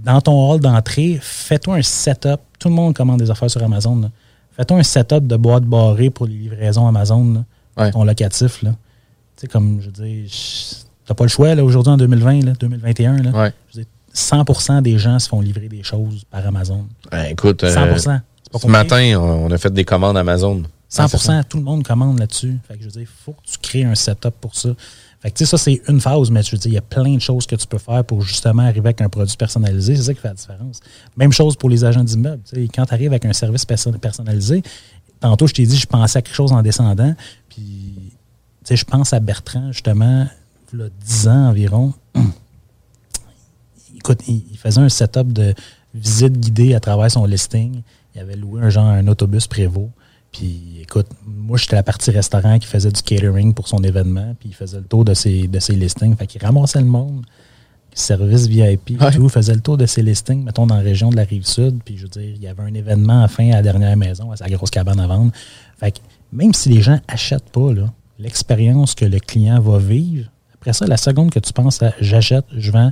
[0.04, 2.40] dans ton hall d'entrée, fais-toi un setup.
[2.60, 3.96] Tout le monde commande des affaires sur Amazon.
[4.02, 4.10] là.
[4.56, 7.44] Fais-toi un setup de boîte barrée pour les livraisons Amazon, là,
[7.84, 7.92] Ouais.
[7.92, 8.62] ton locatif.
[8.64, 8.72] Là.
[8.72, 12.42] Tu sais, comme, je veux dire, je- t'as pas le choix, là, aujourd'hui, en 2020,
[12.46, 13.32] là, 2021, là.
[13.32, 13.54] Ouais.
[13.72, 16.86] Je veux dire, 100 des gens se font livrer des choses par Amazon.
[17.12, 20.64] Ben, écoute, euh, 100 C'est pas ce matin, on, a fait des commandes Amazon.
[20.90, 22.58] 100% tout le monde commande là-dessus.
[22.68, 24.70] Fait que je veux dire, il faut que tu crées un setup pour ça.
[25.22, 27.20] Fait que tu ça, c'est une phase, mais je veux il y a plein de
[27.22, 29.96] choses que tu peux faire pour justement arriver avec un produit personnalisé.
[29.96, 30.80] C'est ça qui fait la différence.
[31.16, 32.42] Même chose pour les agents d'immeubles.
[32.52, 34.64] Tu Quand tu arrives avec un service perso- personnalisé,
[35.20, 37.14] tantôt, je t'ai dit, je pensais à quelque chose en descendant.
[37.50, 38.14] Puis,
[38.66, 40.28] tu je pense à Bertrand, justement,
[40.74, 41.94] il y a 10 ans environ.
[43.96, 45.54] Écoute, il faisait un setup de
[45.94, 47.82] visite guidée à travers son listing.
[48.16, 49.92] il avait loué un genre un autobus prévôt.
[50.32, 54.50] Puis écoute, moi j'étais la partie restaurant qui faisait du catering pour son événement, puis
[54.50, 56.16] il faisait le tour de ses, de ses listings.
[56.16, 57.26] Fait qu'il ramassait le monde,
[57.94, 61.18] service VIP et tout, faisait le tour de ses listings, mettons dans la région de
[61.18, 61.82] la rive sud.
[61.84, 64.32] Puis je veux dire, il y avait un événement à fin à la dernière maison,
[64.32, 65.32] à sa grosse cabane à vendre.
[65.78, 66.00] Fait que
[66.32, 67.72] même si les gens achètent pas,
[68.18, 72.46] l'expérience que le client va vivre, après ça, la seconde que tu penses à j'achète,
[72.56, 72.92] je vends,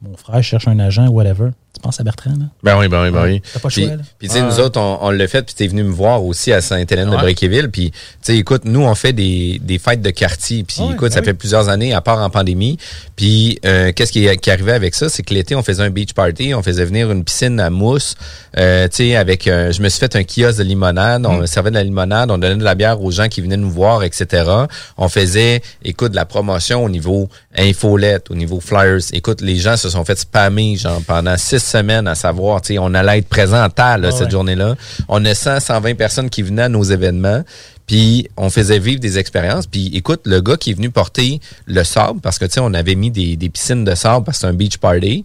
[0.00, 2.46] mon frère cherche un agent, whatever, tu penses à Bertrand, là?
[2.62, 3.42] Ben oui, ben oui, ben oui.
[3.52, 4.02] T'as pas le Puis, choix, là.
[4.18, 6.50] puis tu sais, nous autres, on, on l'a fait, puis t'es venu me voir aussi
[6.52, 7.20] à Sainte-Hélène de Ouais.
[7.22, 7.70] Bréquéville.
[7.70, 10.64] Puis, tu sais, écoute, nous, on fait des, des fêtes de quartier.
[10.64, 11.26] Puis, Ouais, écoute, ben ça oui.
[11.26, 12.78] fait plusieurs années, à part en pandémie.
[13.16, 15.08] Puis, euh, qu'est-ce qui, qui arrivait avec ça?
[15.08, 18.14] C'est que l'été, on faisait un beach party, on faisait venir une piscine à mousse.
[18.56, 21.46] Euh, tu sais, avec, euh, je me suis fait un kiosque de limonade, on Mm.
[21.46, 24.02] servait de la limonade, on donnait de la bière aux gens qui venaient nous voir,
[24.02, 24.50] etc.
[24.96, 28.98] On faisait, écoute, de la promotion au niveau infolette, au niveau flyers.
[29.12, 32.78] Écoute, les gens se sont fait spammer, genre, pendant six semaines à savoir, tu sais,
[32.78, 34.30] on allait être présent en tas, là, Ah cette ouais.
[34.30, 34.76] journée-là.
[35.08, 37.42] On a 100, 120 personnes qui venaient à nos événements.
[37.86, 39.66] Puis on faisait vivre des expériences.
[39.66, 42.74] Puis écoute, le gars qui est venu porter le sable, parce que tu sais, on
[42.74, 45.24] avait mis des, des piscines de sable parce que c'est un beach party.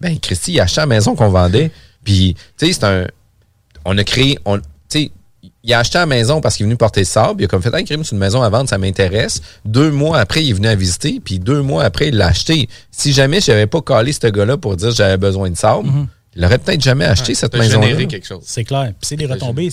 [0.00, 1.70] Ben, Christy, il a acheté la maison qu'on vendait.
[2.02, 3.06] Puis, tu sais, c'est un.
[3.84, 4.38] On a créé.
[4.44, 5.10] On, tu sais,
[5.62, 7.42] il a acheté la maison parce qu'il est venu porter le sable.
[7.42, 9.42] Il a comme fait un crime sur une maison à vendre, ça m'intéresse.
[9.64, 11.20] Deux mois après, il est venu à visiter.
[11.22, 12.68] Puis deux mois après, il l'a acheté.
[12.90, 15.88] Si jamais j'avais pas calé ce gars-là pour dire que j'avais besoin de sable,
[16.34, 17.86] il aurait peut-être jamais acheté cette maison-là.
[17.86, 18.42] généré quelque chose.
[18.44, 18.86] C'est clair.
[18.98, 19.68] Puis c'est des retombées.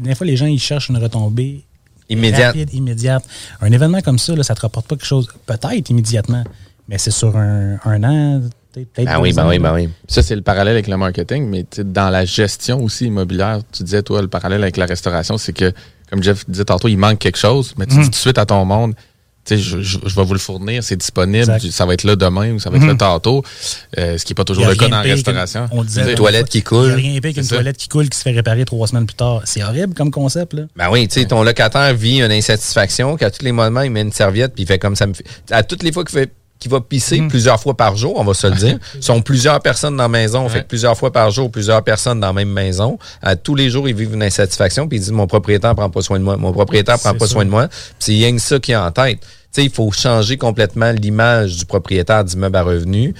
[0.00, 1.64] Des fois, les gens, ils cherchent une retombée
[2.08, 2.46] Immédiate.
[2.54, 3.24] rapide, immédiate.
[3.60, 6.44] Un événement comme ça, là, ça te rapporte pas quelque chose, peut-être immédiatement,
[6.88, 8.42] mais c'est sur un, un an,
[8.72, 9.88] peut-être Ben oui, ben oui, ben oui.
[10.08, 13.60] Ça, c'est le parallèle avec le marketing, mais tu sais, dans la gestion aussi immobilière,
[13.72, 15.72] tu disais, toi, le parallèle avec la restauration, c'est que,
[16.10, 18.46] comme Jeff disait tantôt, il manque quelque chose, mais tu dis tout de suite à
[18.46, 18.94] ton monde,
[19.44, 21.68] tu sais, je, je- je vais vous le fournir, c'est disponible, Exact.
[21.72, 23.42] ça va être là demain ou ça va être là tantôt,
[23.98, 25.68] euh, ce qui n'est pas toujours le cas dans la restauration.
[25.72, 26.84] On disait, l'autre toilette qui coule.
[26.84, 28.86] Il n'y a rien de pire qu'une toilette qui coule qui se fait réparer trois
[28.86, 29.40] semaines plus tard.
[29.44, 30.52] C'est horrible comme concept.
[30.52, 30.62] Là.
[30.76, 34.02] Ben oui, tu sais, ton locataire vit une insatisfaction, qu'à tous les moments, il met
[34.02, 35.24] une serviette, puis il fait comme ça me fait.
[35.50, 36.30] À toutes les fois qu'il fait
[36.62, 37.28] qu'il va pisser Mm.
[37.28, 38.78] plusieurs fois par jour, on va se le dire.
[39.00, 42.20] sont plusieurs personnes dans la maison, on fait que plusieurs fois par jour, plusieurs personnes
[42.20, 42.98] dans la même maison.
[43.20, 46.00] À tous les jours, ils vivent une insatisfaction, puis ils disent mon propriétaire prend pas
[46.02, 47.32] soin de moi, mon propriétaire prend pas ça.
[47.32, 47.68] soin de moi.
[47.68, 49.20] Puis c'est rien que ça qui est en tête.
[49.20, 53.12] Tu sais, il faut changer complètement l'image du propriétaire d'immeuble à revenus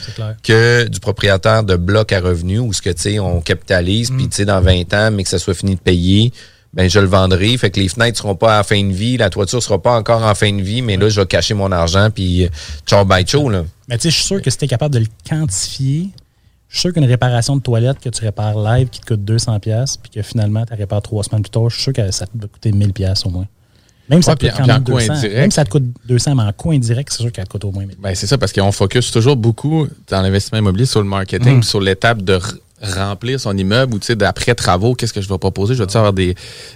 [0.43, 4.16] que du propriétaire de bloc à revenus où ce que tu sais on capitalise Mm.
[4.16, 6.32] puis tu sais dans 20 ans mais que ça soit fini de payer
[6.74, 9.28] ben je le vendrai fait que les fenêtres seront pas à fin de vie la
[9.30, 12.08] toiture sera pas encore en fin de vie mais là je vais cacher mon argent
[12.14, 12.48] puis euh,
[12.86, 14.94] ciao bye ciao là Mais tu sais, je suis sûr que si tu es capable
[14.94, 16.08] de le quantifier,
[16.68, 19.60] je suis sûr qu'une réparation de toilette que tu répares live qui te coûte 200$,
[19.60, 22.10] pièces puis que finalement tu la répares trois semaines plus tard, je suis sûr que
[22.10, 23.46] ça te va coûter 1000$ pièces au moins.
[24.08, 25.12] Même si ça te coûte puis- quand puis en même coût 200.
[25.14, 25.36] indirect.
[25.36, 27.64] Même si ça te coûte 200, mais en coût indirect, c'est sûr qu'elle te coûte
[27.66, 27.96] au moins 1000$.
[28.00, 31.68] Ben, c'est ça, parce qu'on focus toujours beaucoup dans l'investissement immobilier sur le marketing, puis
[31.68, 32.38] sur l'étape de
[32.82, 35.74] remplir son immeuble ou tu sais d'après travaux, qu'est-ce que je vais proposer?
[35.74, 36.34] Je vais avoir des,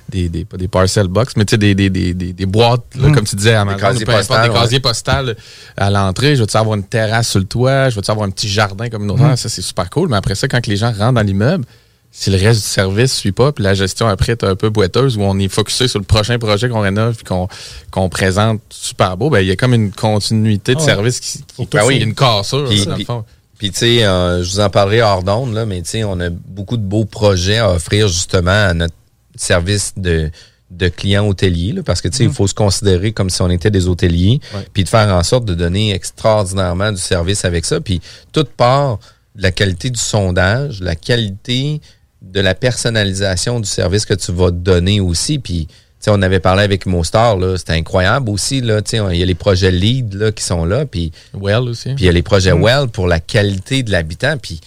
[0.09, 2.84] des, des, pas des parcel box, mais tu sais, des, des, des, des, des boîtes,
[2.94, 3.14] là, Mhm.
[3.14, 4.61] comme tu disais, à Amazon, casiers postales, des ouais.
[4.61, 5.36] casiers postales
[5.76, 6.36] à l'entrée.
[6.36, 9.30] Je vais avoir une terrasse sur le toit, je vais avoir un petit jardin communautaire.
[9.30, 9.36] Mhm.
[9.36, 10.09] Ça, c'est super cool.
[10.09, 11.64] Mais après ça, quand les gens rentrent dans l'immeuble,
[12.12, 15.18] si le reste du service suit pas, puis la gestion après est un peu boiteuse,
[15.18, 17.46] où on est focusé sur le prochain projet qu'on rénove puis qu'on
[17.90, 21.42] qu'on présente super beau, ben il y a comme une continuité de Ah service qui,
[21.42, 23.24] qui ben oui, une cassure là, dans le fond.
[23.59, 26.18] Puis tu sais euh, je vous en parlerai hors d'onde là mais tu sais on
[26.20, 28.94] a beaucoup de beaux projets à offrir justement à notre
[29.36, 30.30] service de
[30.70, 33.50] de clients hôteliers là, parce que tu sais il faut se considérer comme si on
[33.50, 34.62] était des hôteliers Mhm.
[34.72, 38.00] Puis de faire en sorte de donner extraordinairement du service avec ça puis
[38.32, 38.98] toute part
[39.36, 41.80] de la qualité du sondage la qualité
[42.22, 45.68] de la personnalisation du service que tu vas donner aussi puis
[46.11, 48.61] on avait parlé avec Mostar, là, c'était incroyable aussi.
[48.61, 51.94] Là, il y a les projets lead là, qui sont là, puis Well aussi.
[51.94, 52.62] puis il y a les projets Mm.
[52.62, 54.36] Well pour la qualité de l'habitant.
[54.38, 54.61] Puis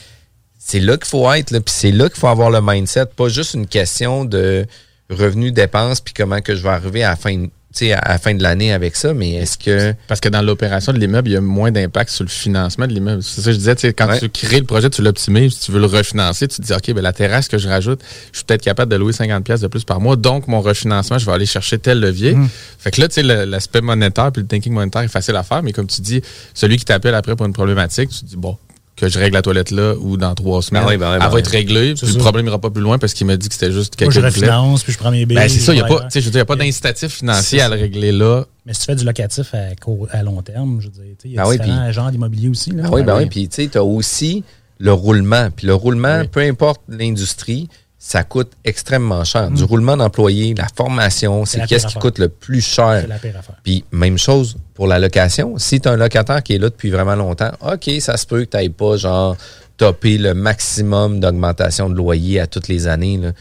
[0.58, 3.30] c'est là qu'il faut être, là, puis c'est là qu'il faut avoir le mindset, pas
[3.30, 4.66] juste une question de
[5.10, 7.48] revenus, dépenses, puis comment que je vais arriver à la fin,
[7.82, 9.94] à la fin de l'année avec ça, mais est-ce que...
[10.08, 12.94] Parce que dans l'opération de l'immeuble, il y a moins d'impact sur le financement de
[12.94, 13.22] l'immeuble.
[13.24, 14.20] C'est ça que je disais, tu sais, quand Ouais.
[14.20, 17.02] tu crées le projet, tu l'optimises, tu veux le refinancer, tu te dis, OK, ben,
[17.02, 18.02] la terrasse que je rajoute,
[18.32, 21.18] je suis peut-être capable de louer 50 pièces de plus par mois, donc mon refinancement,
[21.20, 22.34] je vais aller chercher tel levier.
[22.36, 22.50] Mm.
[22.80, 25.62] Fait que là, tu sais, l'aspect monétaire puis le thinking monétaire est facile à faire,
[25.64, 26.22] mais comme tu dis,
[26.54, 28.58] celui qui t'appelle après pour une problématique, tu te dis, bon,
[29.00, 31.20] que je règle la toilette là ou dans trois semaines, Ben oui, ben oui, elle
[31.22, 31.40] ben va oui.
[31.40, 33.72] être réglée, puis le problème n'ira pas plus loin parce qu'il m'a dit que c'était
[33.72, 34.52] juste Moi, je quelqu'un qui voulait.
[34.52, 35.38] refinance, puis je prends mes billes.
[35.38, 36.46] Ben, c'est ça, il n'y a pas, tu sais, je veux dire, il y a
[36.46, 38.46] pas d'incitatif financier à le régler là.
[38.66, 41.24] Mais si tu fais du locatif à, court- à long terme, je veux dire, tu
[41.24, 42.72] sais, il y a Ah oui, différents puis- genres d'immobilier aussi.
[42.72, 42.84] Là.
[42.84, 44.44] Ben oui, ben oui, puis tu sais, tu as aussi
[44.78, 45.50] le roulement.
[45.56, 46.28] Puis le roulement, Oui.
[46.28, 47.68] peu importe l'industrie,
[48.02, 49.52] ça coûte extrêmement cher.
[49.52, 49.66] Du Mm.
[49.66, 53.00] roulement d'employés, la formation, C'est qu'est-ce qui coûte le plus cher.
[53.02, 53.42] C'est la pire.
[53.64, 55.58] Puis même chose pour la location.
[55.58, 58.46] Si tu as un locataire qui est là depuis vraiment longtemps, OK, ça se peut
[58.46, 59.36] que tu n'ailles pas genre
[59.76, 63.18] topper le maximum d'augmentation de loyer à toutes les années.
[63.18, 63.32] là.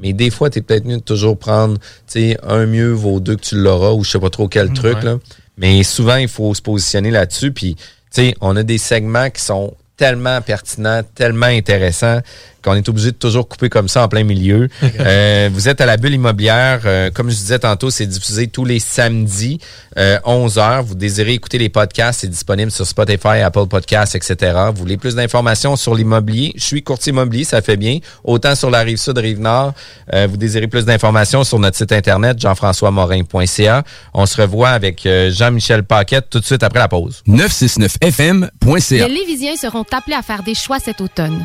[0.00, 1.84] Mais des fois, tu es peut-être mieux de toujours prendre, tu
[2.32, 4.96] sais, un mieux vaut deux que tu l'auras ou je sais pas trop quel truc,
[4.98, 5.04] ouais.
[5.04, 5.18] là.
[5.56, 7.50] Mais souvent, il faut se positionner là-dessus.
[7.52, 12.20] Puis, tu sais, on a des segments qui sont tellement pertinents, tellement intéressants
[12.62, 14.68] qu'on est obligé de toujours couper comme ça en plein milieu.
[15.00, 16.80] Euh, vous êtes à la bulle immobilière.
[16.84, 19.60] euh, comme je disais tantôt, c'est diffusé tous les samedis,
[19.96, 20.82] euh, 11h.
[20.82, 24.56] Vous désirez écouter les podcasts, c'est disponible sur Spotify, Apple Podcasts, etc.
[24.74, 26.52] Vous voulez plus d'informations sur l'immobilier?
[26.56, 27.98] Je suis courtier immobilier, ça fait bien.
[28.24, 29.72] Autant sur la rive sud, rive nord.
[30.12, 33.84] Euh, vous désirez plus d'informations sur notre site internet, jean-françois-morin.ca.
[34.14, 37.22] On se revoit avec euh, Jean-Michel Paquette tout de suite après la pause.
[37.28, 39.08] 969fm.ca.
[39.08, 41.44] Les Lévisiens seront appelés à faire des choix cet automne.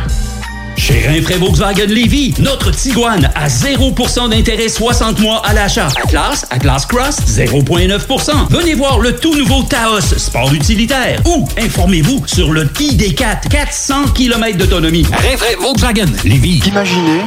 [0.75, 5.89] Chez Rinfraie Volkswagen Lévy, notre Tiguan à 0% d'intérêt 60 mois à l'achat.
[6.03, 8.47] Atlas, Atlas Cross, 0,9%.
[8.49, 11.21] Venez voir le tout nouveau Taos, sport utilitaire.
[11.25, 15.05] Ou informez-vous sur le ID4, 400 km d'autonomie.
[15.11, 16.63] Rinfraie Volkswagen Lévy.
[16.65, 17.21] Imaginez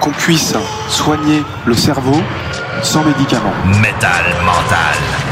[0.00, 0.54] qu'on puisse
[0.88, 2.22] soigner le cerveau
[2.82, 3.52] sans médicaments.
[3.66, 5.31] Métal mental.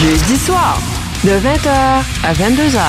[0.00, 0.78] Jeudi soir,
[1.22, 1.70] de 20h
[2.24, 2.80] à 22h.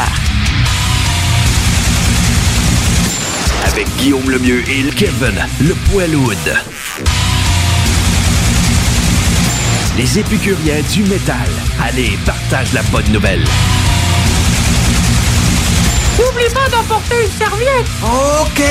[3.67, 6.35] Avec Guillaume Lemieux et Kevin Le Poilhoud.
[9.97, 11.37] Les épicuriens du métal.
[11.83, 13.43] Allez, partage la bonne nouvelle.
[16.17, 17.85] N'oublie pas d'emporter une serviette.
[18.03, 18.63] OK.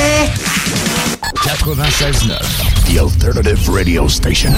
[1.43, 2.37] 96.9,
[2.85, 4.53] The Alternative Radio Station.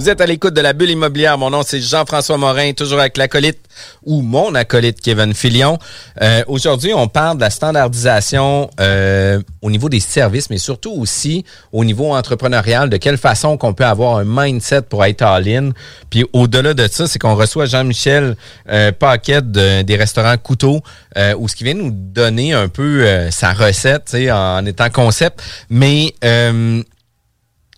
[0.00, 1.36] Vous êtes à l'écoute de la bulle immobilière.
[1.36, 3.58] Mon nom, c'est Jean-François Morin, toujours avec l'acolyte
[4.02, 5.78] ou mon acolyte Kevin Filion.
[6.22, 11.44] Euh, Aujourd'hui, on parle de la standardisation euh, au niveau des services, mais surtout aussi
[11.70, 15.72] au niveau entrepreneurial, de quelle façon qu'on peut avoir un mindset pour être all-in.
[16.08, 18.36] Puis au-delà de ça, c'est qu'on reçoit Jean-Michel
[18.70, 20.80] euh, Paquette de- des restaurants Couteau,
[21.18, 25.42] euh, où ce qui vient nous donner un peu euh, sa recette, en étant concept.
[25.68, 26.82] Mais euh,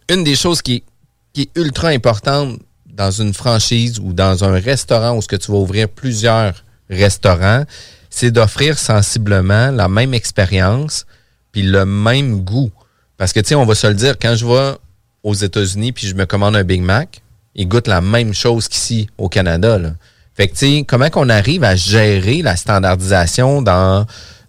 [0.09, 0.85] une des choses qui,
[1.33, 5.51] qui est ultra importante dans une franchise ou dans un restaurant où ce que tu
[5.51, 7.65] vas ouvrir plusieurs restaurants,
[8.11, 11.07] c'est d'offrir sensiblement la même expérience
[11.53, 12.71] puis le même goût.
[13.17, 14.77] Parce que, tu sais, on va se le dire, quand je vais
[15.23, 17.23] aux États-Unis puis je me commande un Big Mac,
[17.55, 19.79] il goûte la même chose qu'ici au Canada.
[19.79, 19.93] Là.
[20.35, 24.07] Fait que, tu sais, comment qu'on arrive à gérer la standardisation dans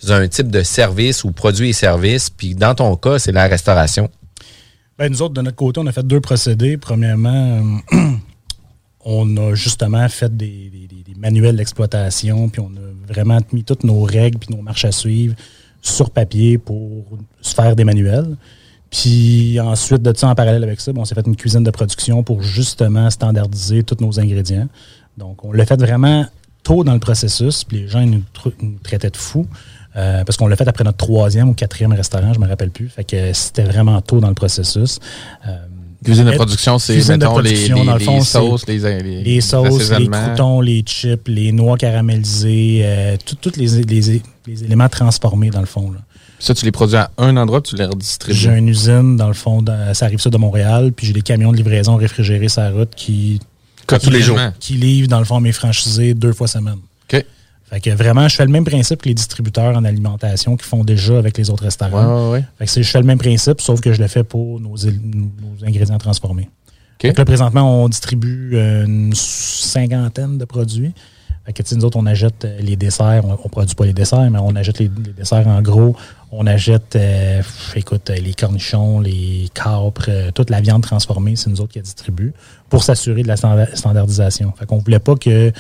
[0.09, 4.09] un type de service ou produit et service, puis dans ton cas, c'est la restauration?
[4.97, 6.77] Ben, nous autres, de notre côté, on a fait deux procédés.
[6.77, 7.97] Premièrement, euh,
[9.05, 10.71] on a justement fait des,
[11.17, 15.35] manuels d'exploitation, puis on a vraiment mis toutes nos règles puis nos marches à suivre
[15.81, 17.05] sur papier pour
[17.41, 18.35] se faire des manuels.
[18.91, 21.71] Puis ensuite de ça, en parallèle avec ça, ben, on s'est fait une cuisine de
[21.71, 24.67] production pour justement standardiser tous nos ingrédients.
[25.17, 26.25] Donc, on l'a fait vraiment
[26.61, 28.23] tôt dans le processus, puis les gens nous
[28.83, 29.47] traitaient de fous.
[29.95, 32.89] Euh, parce qu'on l'a fait après notre troisième ou quatrième restaurant, je me rappelle plus.
[32.89, 34.99] Fait que c'était vraiment tôt dans le processus.
[35.47, 35.55] Euh,
[36.03, 38.77] Cuisine de production, c'est, mettons, les- production, les- dans le les fond, c'est sauces, les-
[38.79, 43.79] les- les sauces, les croutons, les chips, les noix caramélisées, euh, tous les,
[44.65, 45.91] éléments transformés dans le fond.
[45.91, 45.99] Là.
[46.39, 48.37] Ça, tu les produis à un endroit, tu les redistribues?
[48.37, 51.21] J'ai une usine, dans le fond, dans- ça arrive ça de Montréal, puis j'ai des
[51.21, 53.39] camions de livraison réfrigérés sur la route qui,
[53.87, 54.37] Tous les jours.
[54.59, 56.79] qui livrent, dans le fond, mes franchisés deux fois semaine.
[57.73, 60.83] Fait que vraiment, je fais le même principe que les distributeurs en alimentation qui font
[60.83, 62.05] déjà avec les autres restaurants.
[62.05, 62.45] Ouais, ouais, ouais.
[62.59, 64.75] Fait que je fais le même principe, sauf que je le fais pour nos,
[65.65, 66.49] ingrédients transformés.
[67.01, 70.93] Fait que là, présentement, on distribue euh, une cinquantaine de produits.
[71.47, 73.23] Fait que, tu sais, nous autres, on achète euh, les desserts.
[73.25, 75.95] On, on produit pas les desserts, mais on achète les, les desserts en gros.
[76.31, 77.41] On achète, euh,
[77.75, 81.79] écoute, euh, les cornichons, les capres, euh, toute la viande transformée, c'est nous autres qui
[81.79, 82.33] la distribuent
[82.69, 84.53] pour s'assurer de la standa- standardisation.
[84.57, 85.51] Fait qu'on voulait pas que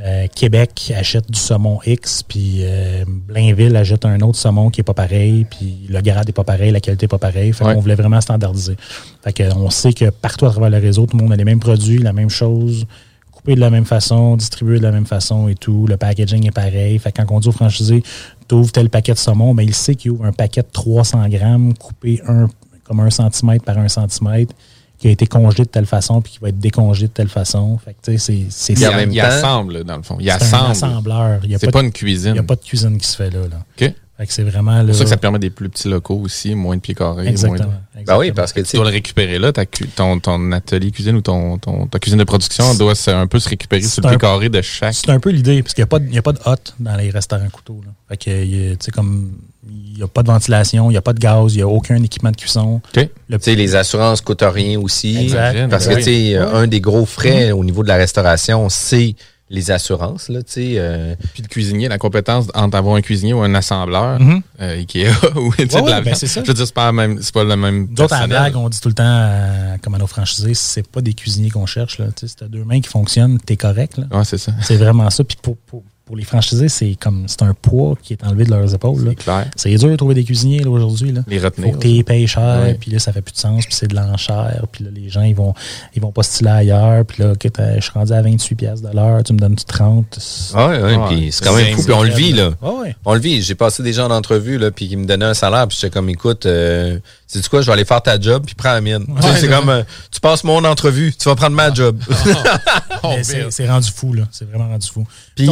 [0.00, 4.84] euh, Québec achète du saumon X, puis euh, Blainville achète un autre saumon qui est
[4.84, 7.52] pas pareil, puis le grade est pas pareil, la qualité est pas pareille.
[7.52, 7.74] Fait Ouais.
[7.74, 8.76] qu'on voulait vraiment standardiser.
[9.22, 11.98] Fait sait que partout à travers le réseau, tout le monde a les mêmes produits,
[11.98, 12.86] la même chose,
[13.30, 15.86] coupé de la même façon, distribué de la même façon et tout.
[15.86, 16.98] Le packaging est pareil.
[16.98, 18.02] Fait que quand on dit au franchisé,
[18.48, 21.28] tu ouvres tel paquet de saumon, mais il sait qu'il ouvre un paquet de 300
[21.28, 22.48] grammes coupé un,
[22.84, 24.54] comme un centimètre par un centimètre
[25.02, 27.76] qui a été congelé de telle façon puis qui va être décongelé de telle façon.
[27.84, 29.02] Fait que, tu sais, c'est, c'est Il, ça.
[29.02, 30.16] il assemble, là, dans le fond.
[30.20, 30.70] Il C'est un assemble.
[30.70, 31.40] assembleur.
[31.42, 32.30] Il y a C'est pas une cuisine.
[32.30, 33.40] Il n'y a pas de cuisine qui se fait là.
[33.50, 33.64] là.
[33.80, 33.92] OK.
[34.30, 34.72] C'est vraiment.
[34.72, 36.80] C'est Là, pour ça que ça te permet des plus petits locaux aussi, moins de
[36.80, 37.26] pieds carrés.
[37.28, 40.18] Exactement, moins de- Ben oui, parce que tu dois le récupérer là, ta cu- ton,
[40.18, 43.82] ton atelier cuisine ou ton, ton- ta cuisine de production doit un peu se récupérer
[43.82, 44.94] sur le pied carré de chaque.
[44.94, 46.40] C'est un peu l'idée, parce qu'il n'y a, pas de- il y a pas de
[46.46, 47.80] hot dans les restaurants couteaux.
[47.84, 47.92] Là.
[48.08, 49.32] Fait que, tu sais, comme,
[49.68, 51.68] il n'y a pas de ventilation, il n'y a pas de gaz, il n'y a
[51.68, 52.80] aucun équipement de cuisson.
[52.96, 53.08] Le- Tu
[53.40, 55.16] sais, les assurances coûtent rien aussi.
[55.16, 55.68] Exact.
[55.68, 55.96] Parce que, Oui.
[55.98, 56.44] tu sais, Oui.
[56.54, 59.14] un des gros frais au niveau de la restauration, c'est
[59.52, 60.74] les assurances, là, tu sais.
[60.78, 64.40] euh, Puis le cuisinier, la compétence entre avoir un cuisinier ou un assembleur, Mhm.
[64.62, 66.42] euh, Ikea ou tu sais, Ouais, de la ben, c'est ça.
[66.42, 67.88] Je veux dire, c'est pas, la même- c'est pas le même.
[67.90, 70.88] Nous autres, à blague, on dit tout le temps, à, comme à nos franchisés, c'est
[70.88, 71.98] pas des cuisiniers qu'on cherche.
[71.98, 72.06] Là.
[72.06, 73.98] Tu sais, Si tu as deux mains qui fonctionnent, tu es correct.
[73.98, 74.06] Là.
[74.10, 74.52] Ouais, c'est ça.
[74.62, 75.22] C'est vraiment ça.
[75.22, 78.50] Puis pour, pour, pour les franchisés, c'est comme c'est un poids qui est enlevé de
[78.50, 79.14] leurs épaules.
[79.56, 81.14] C'est dur de trouver des cuisiniers aujourd'hui.
[81.28, 81.72] Les Faut retenir.
[81.74, 83.94] que tu les payes cher, puis là, ça fait plus de sens, puis c'est de
[83.94, 85.54] l'enchère, puis là, les gens, ils vont,
[85.94, 89.22] ils vont postuler ailleurs, puis là, que je suis rendu à 28 pièces de l'heure,
[89.22, 90.18] tu me donnes 30.
[90.54, 92.50] Ah ouais, ouais, puis c'est quand même fou, puis on le vit, là.
[92.60, 92.96] Ouais, ouais.
[93.04, 93.40] On le vit.
[93.42, 95.92] J'ai passé des gens en entrevue, là, puis qui me donnaient un salaire, puis j'étais
[95.92, 99.06] comme, écoute, euh, sais-tu quoi, je vais aller faire ta job, puis prends la mienne.
[99.20, 101.98] Tu sais, c'est comme, euh, tu passes mon entrevue, tu vas prendre ma job.
[103.04, 104.24] Mais c'est c'est rendu fou, là.
[104.30, 105.04] C'est vraiment rendu fou.
[105.34, 105.48] Puis,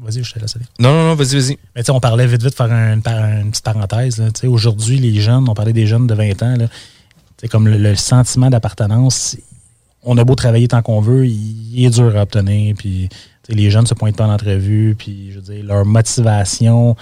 [0.00, 0.64] Vas-y, je te laisse aller.
[0.78, 1.58] non, non, non, vas-y, vas-y.
[1.74, 4.18] Mais tu sais, on parlait vite, vite, faire un- une, une petite parenthèse.
[4.18, 4.30] là.
[4.30, 6.56] Tu sais, Aujourd'hui, les jeunes, on parlait des jeunes de 20 ans,
[7.38, 9.36] sais, comme le, le sentiment d'appartenance,
[10.04, 12.74] on a beau travailler tant qu'on veut, il, il est dur à obtenir.
[12.78, 13.16] Puis, tu
[13.48, 14.94] sais, les jeunes se pointent pas en entrevue.
[14.96, 16.96] Puis, je veux dire, leur motivation,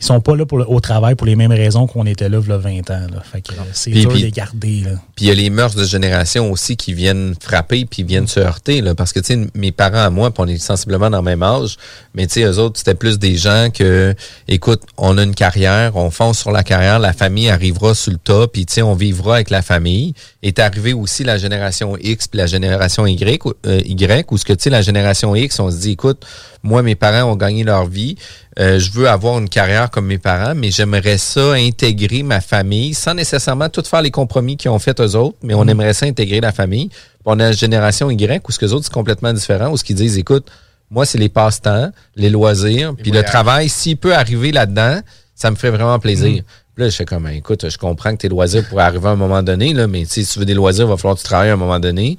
[0.00, 2.40] ils sont pas là pour le- au travail pour les mêmes raisons qu'on était là,
[2.42, 3.06] il y a 20 ans.
[3.12, 3.20] Là.
[3.30, 4.82] Fait que euh, c'est dur de les garder.
[4.84, 4.90] Là.
[5.16, 8.38] Puis il y a les mœurs de génération aussi qui viennent frapper puis viennent se
[8.38, 11.24] heurter là, parce que tu sais mes parents à moi, on est sensiblement dans le
[11.24, 11.76] même âge,
[12.14, 14.14] mais tu sais eux autres c'était plus des gens que
[14.46, 18.18] écoute, on a une carrière, on fonce sur la carrière, la famille arrivera sur le
[18.18, 20.14] tas puis tu sais on vivra avec la famille.
[20.42, 24.44] Est arrivé aussi la génération X puis la génération Y ou- euh, Y où ce
[24.44, 26.24] que tu sais la génération X, on se dit écoute,
[26.62, 28.16] moi mes parents ont gagné leur vie,
[28.58, 32.92] euh, je veux avoir une carrière comme mes parents, mais j'aimerais ça intégrer ma famille
[32.94, 35.68] sans nécessairement tout faire les compromis qu'ils ont fait eux autres, mais on Mm.
[35.68, 36.88] aimerait ça intégrer la famille.
[36.88, 39.76] Puis on a la génération Y où ce que les autres c'est complètement différent, où
[39.76, 40.48] ce qu'ils disent, écoute,
[40.90, 45.00] moi c'est les passe-temps, les loisirs, puis le travail, s'il peut arriver là-dedans,
[45.34, 46.42] ça me ferait vraiment plaisir.
[46.42, 46.44] Mm.
[46.74, 49.10] Puis là, je fais comme, Ben, écoute, je comprends que tes loisirs pourraient arriver à
[49.10, 51.26] un moment donné, là, mais si tu veux des loisirs, il va falloir que tu
[51.26, 52.18] travailles à un moment donné.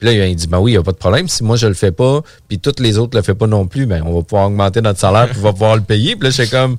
[0.00, 1.28] Puis là, il dit, ben oui, il n'y a pas de problème.
[1.28, 3.84] Si moi, je le fais pas, puis toutes les autres le font pas non plus,
[3.84, 6.16] ben, on va pouvoir augmenter notre salaire, puis on va pouvoir le payer.
[6.16, 6.78] Puis là, je suis comme,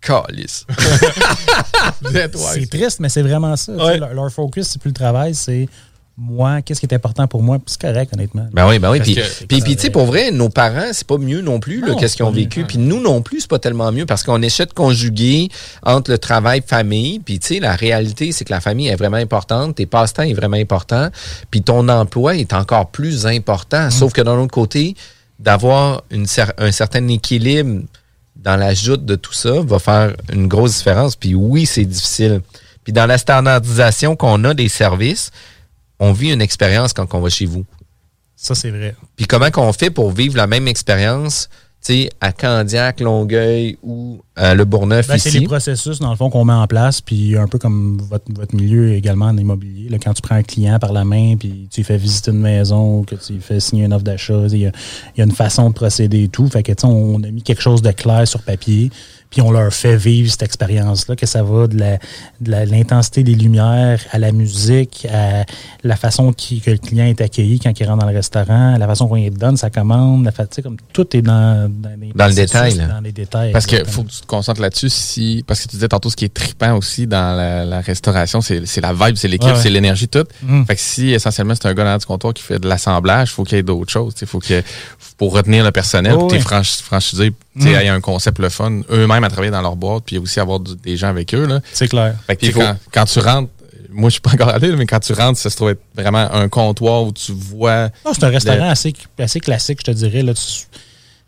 [0.00, 0.66] calice.
[2.52, 3.72] C'est triste, mais c'est vraiment ça.
[3.96, 5.68] leur focus, c'est plus le travail, c'est
[6.18, 7.58] moi, qu'est-ce qui est important pour moi?
[7.66, 8.46] C'est correct, honnêtement.
[8.52, 9.00] Ben oui, ben oui.
[9.00, 9.14] Puis,
[9.48, 12.30] puis, tu sais, pour vrai, nos parents, c'est pas mieux non plus, qu'est-ce qu'ils ont
[12.30, 12.64] vécu.
[12.64, 15.50] Puis nous non plus, c'est pas tellement mieux parce qu'on essaie de conjuguer
[15.82, 17.18] entre le travail famille.
[17.18, 20.32] Puis, tu sais, la réalité, c'est que la famille est vraiment importante, tes passe-temps est
[20.32, 21.08] vraiment important,
[21.50, 23.90] puis ton emploi est encore plus important.
[23.90, 24.94] Sauf que d'un autre côté,
[25.38, 27.82] d'avoir une cer- un certain équilibre
[28.36, 31.14] dans la joute de tout ça va faire une grosse différence.
[31.14, 32.40] Puis oui, c'est difficile.
[32.84, 35.30] Puis dans la standardisation qu'on a des services,
[35.98, 37.64] on vit une expérience quand on va chez vous.
[38.36, 38.94] Ça, c'est vrai.
[39.16, 41.48] Puis comment qu'on fait pour vivre la même expérience,
[41.82, 45.38] tu sais, à Candiac, Longueuil ou à Le Bourgneuf Ben, c'est ici?
[45.40, 48.54] les processus, dans le fond, qu'on met en place, puis un peu comme votre, votre
[48.54, 49.88] milieu également en immobilier.
[49.88, 52.40] là, quand tu prends un client par la main, puis tu lui fais visiter une
[52.40, 54.72] maison, que tu lui fais signer une offre d'achat, il y, a,
[55.14, 56.46] il y a une façon de procéder et tout.
[56.48, 58.90] Fait que, tu sais, on a mis quelque chose de clair sur papier,
[59.30, 61.98] puis on leur fait vivre cette expérience-là, que ça va de la-
[62.40, 65.44] de la- l'intensité des lumières à la musique, à
[65.82, 68.86] la façon qui- que le client est accueilli quand il rentre dans le restaurant, la
[68.86, 71.90] façon qu'on lui donne sa commande, la fa- tu sais, comme tout est dans, dans,
[72.00, 72.86] les Dans le détail, là.
[72.86, 73.52] Dans les détails.
[73.52, 73.92] Parce que exactement.
[73.94, 76.32] faut que tu te concentres là-dessus si parce que tu disais tantôt ce qui est
[76.34, 79.60] trippant aussi dans la, la restauration, c'est c'est la vibe, c'est l'équipe, Ouais, ouais.
[79.62, 80.28] c'est l'énergie toute.
[80.42, 80.64] Mm.
[80.64, 83.44] Fait que si essentiellement c'est un gars dans du comptoir qui fait de l'assemblage, faut
[83.44, 84.14] qu'il y ait d'autres choses.
[84.20, 84.62] Il faut que
[85.18, 86.44] pour retenir le personnel, Oh, pour que tes ouais.
[86.44, 87.74] franch- franchisés tu sais, Mm.
[87.80, 90.76] aient un concept le fun, eux-mêmes à travailler dans leur boîte, puis aussi avoir du-
[90.76, 91.46] des gens avec eux.
[91.46, 91.60] là.
[91.72, 92.14] C'est clair.
[92.26, 93.50] Fait que, faut- quand, quand tu rentres,
[93.90, 96.30] moi je suis pas encore allé, mais quand tu rentres, ça se trouve être vraiment
[96.32, 97.84] un comptoir où tu vois.
[98.04, 100.22] Non, c'est un restaurant le- assez, assez classique, je te dirais.
[100.22, 100.66] Là, tu, tu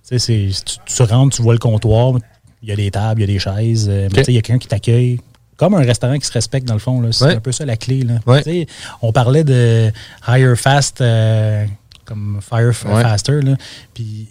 [0.03, 2.14] sais, c'est- tu, tu rentres, tu vois le comptoir,
[2.62, 4.14] il y a des tables, il y a des chaises, euh, mais Ok.
[4.18, 5.20] tu sais, il y a quelqu'un qui t'accueille.
[5.57, 7.01] Comme un restaurant qui se respecte, dans le fond.
[7.01, 7.11] là.
[7.11, 7.34] C'est Ouais.
[7.34, 8.03] un peu ça la clé.
[8.03, 8.20] Là.
[8.26, 8.66] Ouais.
[9.03, 9.91] On parlait de
[10.28, 11.66] higher fast, euh,
[12.05, 13.03] comme Fire Ouais.
[13.03, 13.41] Faster.
[13.43, 13.57] Là.
[13.93, 14.28] Puis,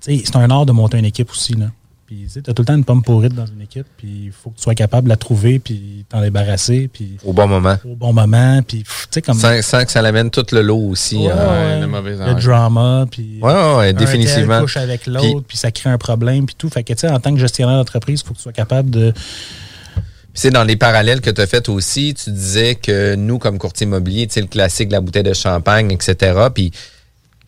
[0.00, 1.52] c'est un art de monter une équipe aussi.
[1.52, 1.66] Là.
[2.12, 3.86] Puis, tu as tout le temps une pomme pourrite dans une équipe.
[3.96, 6.90] Puis, il faut que tu sois capable de la trouver, puis t'en débarrasser.
[6.92, 7.78] Puis, Au bon moment.
[7.86, 8.60] au bon moment.
[8.62, 9.38] Puis, tu sais, comme.
[9.38, 11.16] Sans, sans que ça l'amène tout le lot aussi.
[11.16, 11.50] Ouais, hein.
[11.50, 11.80] ouais.
[11.80, 14.56] le mauvais le drama, puis Ouais, ouais, ouais, un définitivement.
[14.56, 16.68] tel couche avec l'autre, puis ça crée un problème, puis tout.
[16.68, 18.90] Fait que, tu sais, en tant que gestionnaire d'entreprise, il faut que tu sois capable
[18.90, 19.12] de...
[19.12, 23.58] Puis c'est dans les parallèles que tu as fait aussi, tu disais que nous, comme
[23.58, 26.48] courtier immobilier, tu sais, le classique, la bouteille de champagne, etc.
[26.54, 26.78] Puis, tu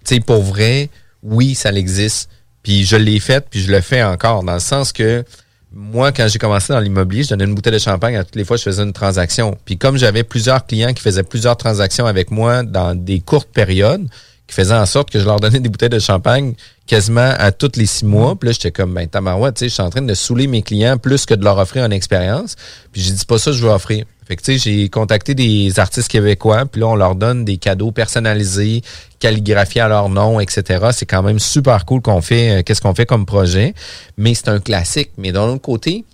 [0.04, 0.88] sais, pour vrai,
[1.22, 2.30] oui, ça existe.
[2.64, 5.24] Puis je l'ai fait, puis je le fais encore, dans le sens que
[5.70, 8.44] moi, quand j'ai commencé dans l'immobilier, je donnais une bouteille de champagne à toutes les
[8.44, 9.56] fois que je faisais une transaction.
[9.64, 14.08] Puis comme j'avais plusieurs clients qui faisaient plusieurs transactions avec moi dans des courtes périodes,
[14.46, 16.54] qui faisaient en sorte que je leur donnais des bouteilles de champagne
[16.86, 18.36] quasiment à tous les six mois.
[18.36, 20.62] Puis là, j'étais comme, ben, tabarouette, tu sais, je suis en train de saouler mes
[20.62, 22.56] clients plus que de leur offrir une expérience.
[22.92, 24.04] Puis j'ai dit, pas ça que je veux offrir.
[24.26, 27.58] Fait que, tu sais, j'ai contacté des artistes québécois, puis là, on leur donne des
[27.58, 28.82] cadeaux personnalisés,
[29.18, 30.88] calligraphiés à leur nom, etc.
[30.92, 33.74] C'est quand même super cool qu'on fait, euh, qu'est-ce qu'on fait comme projet.
[34.16, 35.10] Mais c'est un classique.
[35.18, 36.04] Mais d'un autre côté,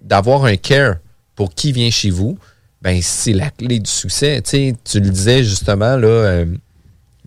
[0.00, 0.96] d'avoir un care
[1.34, 2.38] pour qui vient chez vous,
[2.80, 4.40] ben c'est la clé du succès.
[4.42, 6.46] Tu sais, tu le disais justement, là, euh,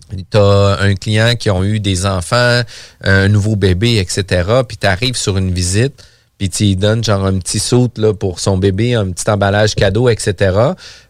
[0.08, 2.62] tu un client qui ont eu des enfants,
[3.02, 4.62] un nouveau bébé, etc.
[4.66, 6.04] Puis tu arrives sur une visite,
[6.38, 7.88] puis tu donnes genre un petit saut
[8.18, 10.56] pour son bébé, un petit emballage cadeau, etc.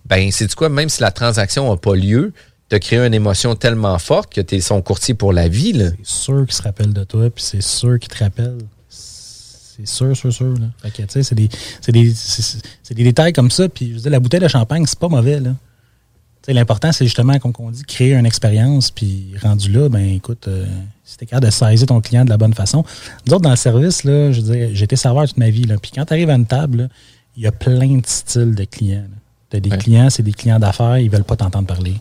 [0.06, 2.32] Ben, c'est quoi, même si la transaction n'a pas lieu,
[2.70, 5.72] tu créé une émotion tellement forte que tu es son courtier pour la vie.
[6.02, 8.58] C'est sûr qu'il se rappelle de toi, puis c'est sûr qu'il te rappelle.
[8.88, 10.54] C'est sûr, sûr, sûr.
[10.54, 10.66] Là.
[10.82, 11.48] Fait tu sais, c'est des,
[11.80, 12.12] c'est des,
[12.90, 13.68] des détails comme ça.
[13.68, 15.50] Puis, je veux dire, la bouteille de champagne, c'est pas mauvais, là.
[16.48, 18.90] L'important, c'est justement, comme on dit, créer une expérience.
[18.90, 20.64] Puis, rendu là, ben écoute, euh,
[21.04, 22.84] si t'es capable de saisir ton client de la bonne façon.
[23.26, 25.64] Nous autres, dans le service, là, je veux été serveur toute ma vie.
[25.64, 25.76] Là.
[25.80, 26.88] Puis, quand tu arrives à une table,
[27.36, 29.04] il y a plein de styles de clients.
[29.50, 32.00] Tu as des clients, c'est des clients d'affaires, ils veulent pas t'entendre parler.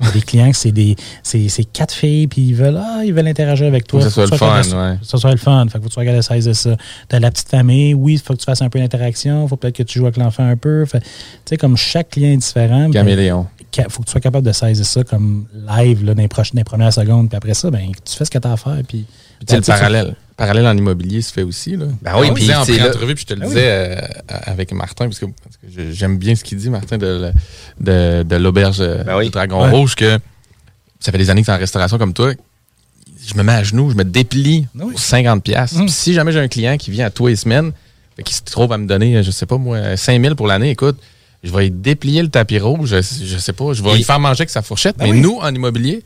[0.00, 2.76] Il y a des clients que c'est des c'est, c'est quatre filles puis ils veulent
[2.80, 4.00] ah, ils veulent interagir avec toi.
[4.00, 4.98] Faut que ça Faut soit le fun, de- ouais.
[5.00, 5.66] que ça soit le fun.
[5.68, 6.76] Fait que faut que tu sois capable de saisir ça.
[7.08, 9.74] T'as la petite famille, oui, il faut que tu fasses un peu d'interaction, faut peut-être
[9.76, 10.84] que tu joues avec l'enfant un peu.
[10.92, 10.98] Tu
[11.46, 12.84] sais, comme chaque client est différent.
[12.86, 13.46] ben, Caméléon.
[13.74, 15.46] ca- faut que tu sois capable de saisir ça comme
[15.78, 17.28] live là, dans, les dans les premières secondes.
[17.28, 18.78] Puis après ça, ben, tu fais ce que tu as à faire.
[18.86, 19.04] Puis,
[19.46, 20.16] Sais, le Ben, parallèle.
[20.36, 21.76] Parallèle en immobilier se fait aussi.
[21.76, 21.86] Là.
[22.00, 23.54] Ben oui, On puis en pré-entrevue, puis je te le Ben oui.
[23.54, 26.96] disais euh, avec Martin, parce que, parce que je- j'aime bien ce qu'il dit, Martin,
[26.96, 27.32] de,
[27.80, 29.70] de, de l'auberge euh, du Dragon Ouais.
[29.70, 30.18] Rouge, que
[31.00, 32.32] ça fait des années que tu es en restauration comme toi.
[33.26, 35.74] Je me mets à genoux, je me déplie pour 50 pièces.
[35.74, 35.88] Hum.
[35.88, 37.72] Si jamais j'ai un client qui vient à tous les semaines,
[38.24, 40.98] qu'il se trouve à me donner, je sais pas moi, 5000 pour l'année, écoute,
[41.42, 44.02] je vais lui déplier le tapis rouge, je, je sais pas, je vais Et- lui
[44.04, 44.96] faire manger avec sa fourchette.
[44.98, 45.20] Ben mais oui.
[45.20, 46.02] nous, en immobilier,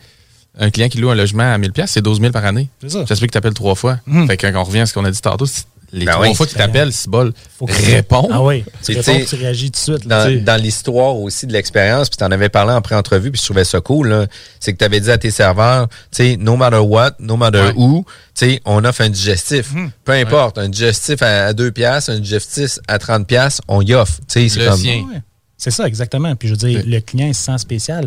[0.58, 2.68] un client qui loue un logement à 1000 pièces, c'est 12 000 par année.
[2.80, 3.06] C'est ça.
[3.06, 3.98] Ça se peut que tu appelles trois fois.
[4.26, 6.26] Fait que quand on revient à ce qu'on a dit tantôt, c'est- les Ben trois
[6.28, 6.34] oui.
[6.34, 7.34] fois qu'il t'appelle, c'est bol.
[7.58, 8.26] Faut que- Réponds.
[8.32, 10.06] Ah oui, tu réponds, tu réagis tout de suite.
[10.08, 13.38] là, dans, dans l'histoire aussi de l'expérience, puis tu en avais parlé en pré-entrevue, puis
[13.38, 14.26] je trouvais ça cool, là,
[14.58, 17.58] c'est que tu avais dit à tes serveurs, tu sais, no matter what, no matter
[17.60, 17.72] Ouais.
[17.76, 19.74] who, tu sais, on offre un digestif.
[19.74, 19.90] Mhm.
[20.02, 23.92] Peu importe, un digestif à, à 2 piastres, un digestif à 30 piastres, on y
[23.92, 24.16] offre.
[24.20, 24.80] Tu sais, c'est Le comme...
[24.80, 24.96] sien.
[25.12, 25.20] Ouais.
[25.58, 26.34] C'est ça, exactement.
[26.36, 28.06] Puis je veux dire, le client, il se sent spécial.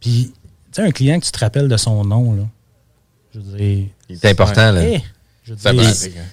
[0.00, 0.32] Puis,
[0.72, 2.42] sais, un client que tu te rappelles de son nom, là,
[3.34, 3.86] je veux dire...
[4.20, 4.82] C'est important, là.
[4.84, 5.00] Eh,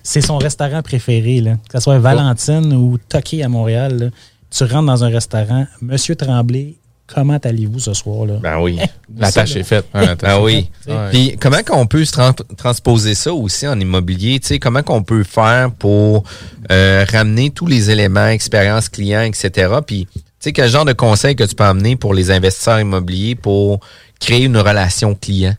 [0.04, 1.56] c'est- son restaurant préféré, là.
[1.70, 4.06] Que ce soit Valentine ou Toqué à Montréal, là.
[4.52, 6.76] Tu rentres dans un restaurant, Monsieur Tremblay,
[7.08, 8.36] comment allez-vous ce soir, là?
[8.42, 8.80] Ben oui.
[9.18, 9.86] La tâche est faite.
[9.94, 10.70] Est oui.
[11.12, 14.40] Puis comment qu'on peut se tran- transposer ça aussi en immobilier?
[14.40, 16.24] Tu sais, comment qu'on peut faire pour
[16.72, 19.72] euh, ramener tous les éléments, expérience client, etc.
[19.86, 23.36] Puis, tu sais, quel genre de conseils que tu peux amener pour les investisseurs immobiliers
[23.36, 23.80] pour
[24.20, 25.56] créer une relation client?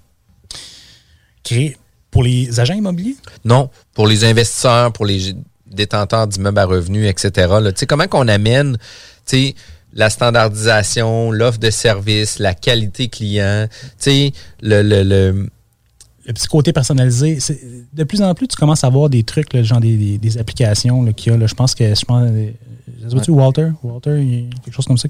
[1.43, 1.77] Créer
[2.11, 3.17] pour les agents immobiliers?
[3.45, 5.35] Non, pour les investisseurs, pour les
[5.67, 7.31] détenteurs d'immeubles à revenus, etc.
[7.63, 7.73] là.
[7.73, 8.77] Tu sais, comment qu'on amène,
[9.27, 9.55] tu sais,
[9.93, 14.33] la standardisation, l'offre de service, la qualité client, tu sais,
[14.63, 15.49] le, le, le,
[16.27, 17.39] le petit côté personnalisé,
[17.93, 20.39] de plus en plus, tu commences à avoir des trucs, là, genre des, des- des
[20.39, 21.39] applications qu'il y a.
[21.39, 21.47] là.
[21.47, 22.51] je pense que je pense, euh,
[23.03, 25.09] ça se voit-tu, Walter, Walter, il y a quelque chose comme ça.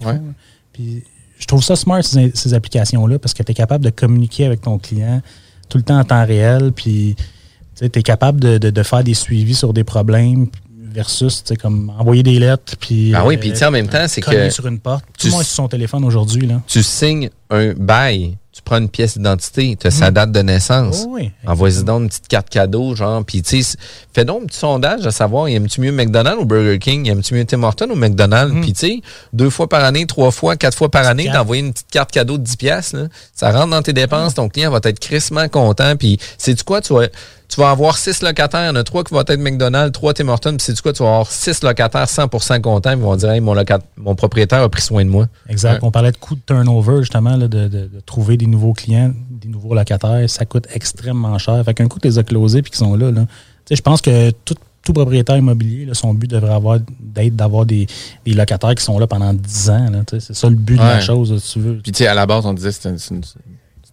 [0.73, 1.03] Puis
[1.41, 4.61] je trouve ça smart ces, ces applications-là parce que tu es capable de communiquer avec
[4.61, 5.21] ton client
[5.69, 6.71] tout le temps en temps réel.
[6.73, 7.17] Puis
[7.77, 10.49] tu es capable de, de- de faire des suivis sur des problèmes
[10.93, 12.75] versus comme envoyer des lettres.
[12.79, 15.05] Puis, Ah oui, puis tu sais, en même temps, c'est que sur une porte.
[15.19, 16.47] Tout le monde sur son téléphone aujourd'hui.
[16.47, 16.61] là.
[16.67, 21.05] tu signes un bail, tu prends une pièce d'identité, tu as sa date de naissance.
[21.07, 23.79] Oh oui, Envoie-y donc une petite carte cadeau, genre, puis tu sais,
[24.13, 27.09] fais donc un petit sondage à savoir, aimes-tu mieux McDonald's ou Burger King?
[27.09, 28.61] Aimes-tu mieux Tim Hortons ou McDonald's?
[28.61, 29.01] Puis tu sais,
[29.33, 32.37] deux fois par année, trois fois, quatre fois par année, d'envoyer une petite carte cadeau
[32.37, 35.97] de 10 piastres, là, ça rentre dans tes dépenses, ton client va être crissement content,
[35.97, 37.07] puis sais-tu quoi, tu vas,
[37.51, 38.63] tu vas avoir six locataires.
[38.65, 40.51] Il y en a trois qui vont être McDonald's, trois Tim Hortons.
[40.57, 40.93] Puis c'est du quoi?
[40.93, 42.93] Tu vas avoir six locataires 100% contents.
[42.93, 45.27] Ils vont dire, hey, mon, locat- mon propriétaire a pris soin de moi.
[45.49, 45.75] Exact.
[45.75, 45.79] Ouais.
[45.83, 49.13] On parlait de coût de turnover, justement, là, de, de- de trouver des nouveaux clients,
[49.31, 50.29] des nouveaux locataires.
[50.31, 51.63] Ça coûte extrêmement cher.
[51.65, 53.11] Fait qu'un coup, tu les as closés puis qu'ils sont là.
[53.11, 53.23] là.
[53.23, 53.27] Tu
[53.69, 57.67] sais, Je pense que tout, tout propriétaire immobilier, là, son but devrait avoir d'être d'avoir
[57.67, 57.87] des,
[58.25, 59.91] des locataires qui sont là pendant 10 ans.
[59.91, 59.99] là.
[60.07, 61.79] Tu sais, C'est ça le but de la chose, si tu veux.
[61.83, 63.23] Puis, tu sais, à la base, on disait que c'est un, c'est une-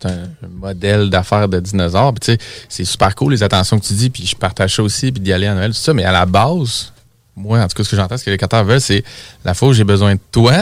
[0.01, 2.13] c'est un modèle d'affaires de dinosaures.
[2.13, 4.09] Puis, tu sais, c'est super cool, les attentions que tu dis.
[4.09, 5.93] Puis, je partage ça aussi, puis d'y aller à Noël, tout ça.
[5.93, 6.93] Mais à la base,
[7.35, 9.03] moi, en tout cas, ce que j'entends, ce que les locataires veulent, c'est
[9.45, 10.53] la fois où j'ai besoin de toi.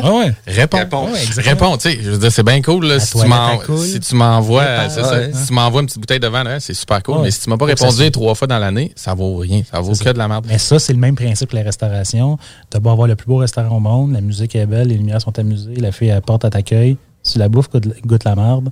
[0.45, 0.77] Réponds.
[0.77, 1.05] Réponds.
[1.11, 1.69] Ouais, exactement.
[1.71, 1.99] Réponds, tu sais.
[2.03, 3.27] Je veux dire, c'est bien cool, là, si, tu si
[4.15, 4.89] m'envoies, Réponds.
[4.93, 5.11] ça.
[5.17, 5.31] Ouais.
[5.33, 7.15] Si tu m'envoies une petite bouteille de vin, c'est super cool.
[7.17, 7.23] Ouais.
[7.23, 9.61] Mais si tu m'as pas ça répondu se- trois fois dans l'année, ça vaut rien.
[9.71, 10.45] Ça vaut que de la merde.
[10.49, 12.37] Mais ça, c'est le même principe que la restauration.
[12.69, 15.21] Tu beau avoir le plus beau restaurant au monde, la musique est belle, les lumières
[15.21, 16.97] sont amusées, la fille apporte à t'accueil.
[17.23, 18.69] Si la bouffe goûte, goûte la merde,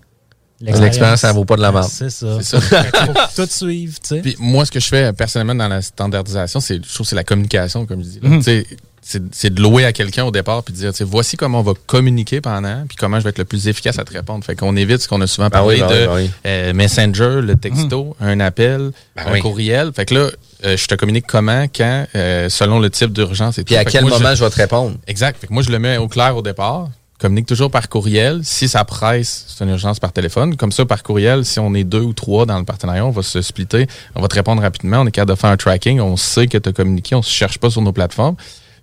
[0.64, 1.90] L'expérience, ça vaut pas de la merde.
[1.92, 2.38] C'est ça.
[2.42, 2.84] C'est ça.
[3.36, 4.22] Faut tout suivre, tu sais.
[4.22, 7.16] Puis moi, ce que je fais personnellement dans la standardisation, c'est, je trouve que c'est
[7.16, 8.20] la communication, comme je dis.
[8.22, 8.66] Tu sais,
[9.06, 11.60] C'est, c'est de louer à quelqu'un au départ puis de dire, tu sais, voici comment
[11.60, 14.46] on va communiquer pendant, puis comment je vais être le plus efficace à te répondre.
[14.46, 16.32] Fait qu'on évite ce qu'on a souvent Ben parlé oui, ben de oui, ben oui.
[16.46, 19.40] euh, Messenger, le texto, un appel, Ben un oui.
[19.42, 19.92] courriel.
[19.94, 20.30] Fait que là,
[20.66, 23.82] euh, je te communique comment, quand, euh, selon le type d'urgence et Puis tout.
[23.82, 24.96] à Fait que quel moi, moment je vais te répondre?
[25.08, 25.38] Exact.
[25.38, 26.88] Fait que moi, je le mets au clair au départ.
[27.20, 28.42] Communique toujours par courriel.
[28.44, 30.58] Si ça presse, c'est une urgence par téléphone.
[30.58, 33.22] Comme ça, par courriel, si on est deux ou trois dans le partenariat, on va
[33.22, 33.88] se splitter.
[34.16, 34.98] On va te répondre rapidement.
[35.02, 36.00] On est capable de faire un tracking.
[36.02, 37.16] On sait que tu as communiqué.
[37.16, 38.36] On ne se cherche pas sur nos plateformes.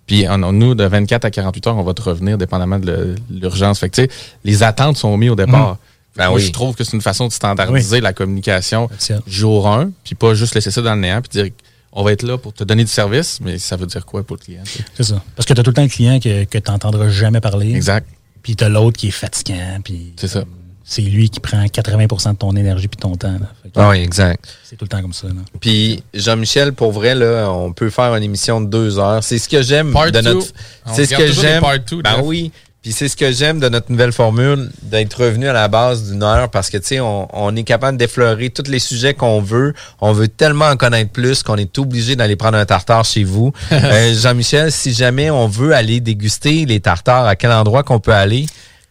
[0.07, 3.79] Puis, on- nous, de 24 à 48 heures, on va te revenir dépendamment de l'urgence.
[3.79, 4.07] Fait que,
[4.43, 5.77] les attentes sont mises au départ.
[6.13, 6.41] Que Ben moi, oui.
[6.45, 8.89] je trouve que c'est une façon de standardiser la communication
[9.27, 11.53] jour 1, puis pas juste laisser ça dans le néant, puis dire
[11.93, 14.37] on va être là pour te donner du service, mais ça veut dire quoi pour
[14.37, 14.63] le client?
[14.95, 15.21] C'est ça.
[15.35, 17.73] Parce que tu as tout le temps le client que, que tu n'entendras jamais parler.
[17.73, 18.07] Exact.
[18.43, 19.79] Puis tu as l'autre qui est fatigant.
[19.83, 20.43] Puis c'est ça.
[20.83, 23.37] C'est lui qui prend 80% de ton énergie puis ton temps.
[23.75, 24.45] Ah oui, exact.
[24.63, 25.27] C'est tout le temps comme ça.
[25.27, 25.35] là.
[25.61, 29.23] Puis Jean-Michel, pour vrai, là, on peut faire une émission de deux heures.
[29.23, 30.47] C'est ce que j'aime de notre.
[30.93, 31.63] C'est ce que j'aime.
[32.03, 32.51] Ben oui.
[32.81, 36.23] Puis c'est ce que j'aime de notre nouvelle formule, d'être revenu à la base d'une
[36.23, 39.75] heure parce que tu sais, on, on est capable d'effleurer tous les sujets qu'on veut.
[39.99, 43.51] On veut tellement en connaître plus qu'on est obligé d'aller prendre un tartare chez vous.
[43.71, 48.13] Euh, Jean-Michel, si jamais on veut aller déguster les tartares, à quel endroit qu'on peut
[48.13, 48.45] aller?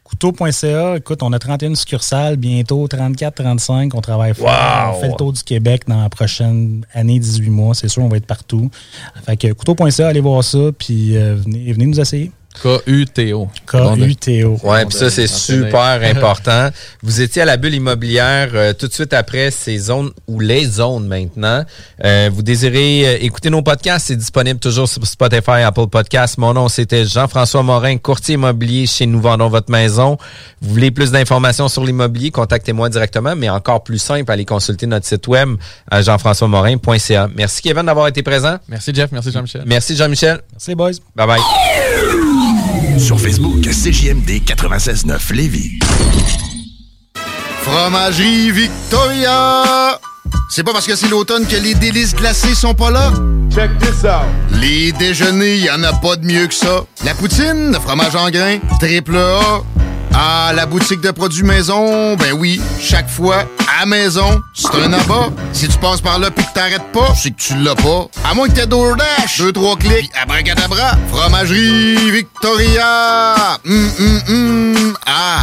[0.05, 3.95] Couteau.ca, écoute, on a 31 succursales, bientôt 34, 35.
[3.95, 4.49] On travaille fort.
[4.49, 4.97] Wow!
[4.97, 7.75] On fait le tour du Québec dans la prochaine année, 18 mois.
[7.75, 8.71] C'est sûr, on va être partout.
[9.25, 12.33] Fait que couteau.ca, allez voir ça, puis euh, venez, venez nous essayer.
[12.63, 13.49] K-U-T-O.
[13.67, 14.59] K-U-T-O.
[14.65, 16.69] Ouais, puis ça, c'est super important.
[17.03, 20.65] Vous étiez à la bulle immobilière euh, tout de suite après ces zones ou les
[20.67, 21.65] zones maintenant.
[22.05, 26.39] Euh, vous désirez euh, écouter nos podcasts, c'est disponible toujours sur Spotify, Apple Podcasts.
[26.39, 30.19] Mon nom, c'était Jean-François Morin, courtier immobilier chez Nous Vendons Votre Maison.
[30.61, 35.07] Vous voulez plus d'informations sur l'immobilier, contactez-moi directement, mais encore plus simple, allez consulter notre
[35.07, 35.57] site web
[35.91, 37.29] à jean-françois-morin.ca.
[37.35, 38.57] Merci Kevin d'avoir été présent.
[38.69, 39.63] Merci Jeff, merci Jean-Michel.
[39.67, 40.41] Merci Jean-Michel.
[40.53, 40.93] Merci boys.
[41.15, 41.70] Bye bye.
[43.01, 45.79] Sur Facebook, CJMD 96.9 Lévis.
[47.63, 49.99] Fromagerie Victoria!
[50.51, 53.11] C'est pas parce que c'est l'automne que les délices glacées sont pas là?
[53.51, 54.27] Check this out!
[54.61, 56.85] Les déjeuners, y en a pas de mieux que ça.
[57.05, 59.63] La poutine, le fromage en grains, triple A.
[60.13, 63.45] Ah, la boutique de produits maison, ben oui, chaque fois,
[63.81, 65.31] à maison, c'est un abat.
[65.53, 68.07] Si tu passes par là pis que t'arrêtes pas, c'est que tu l'as pas.
[68.29, 73.59] À moins que t'aies DoorDash, deux, trois clics, abracadabra, fromagerie Victoria!
[73.65, 75.43] Hum, hum, hum, ah!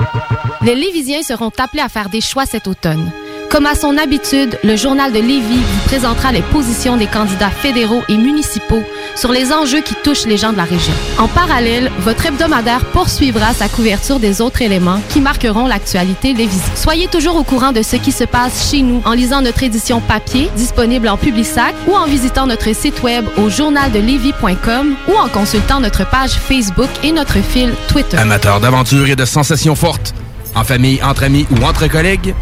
[0.63, 3.11] Les Lévisiens seront appelés à faire des choix cet automne.
[3.49, 8.01] Comme à son habitude, le journal de Lévis vous présentera les positions des candidats fédéraux
[8.07, 8.81] et municipaux
[9.15, 10.93] sur les enjeux qui touchent les gens de la région.
[11.17, 16.75] En parallèle, votre hebdomadaire poursuivra sa couverture des autres éléments qui marqueront l'actualité lévisienne.
[16.75, 19.99] Soyez toujours au courant de ce qui se passe chez nous en lisant notre édition
[19.99, 25.81] papier disponible en Publisac ou en visitant notre site web au journaldelévis.com ou en consultant
[25.81, 28.17] notre page Facebook et notre fil Twitter.
[28.17, 30.13] Amateur d'aventure et de sensations fortes,
[30.55, 32.33] en famille, entre amis ou entre collègues,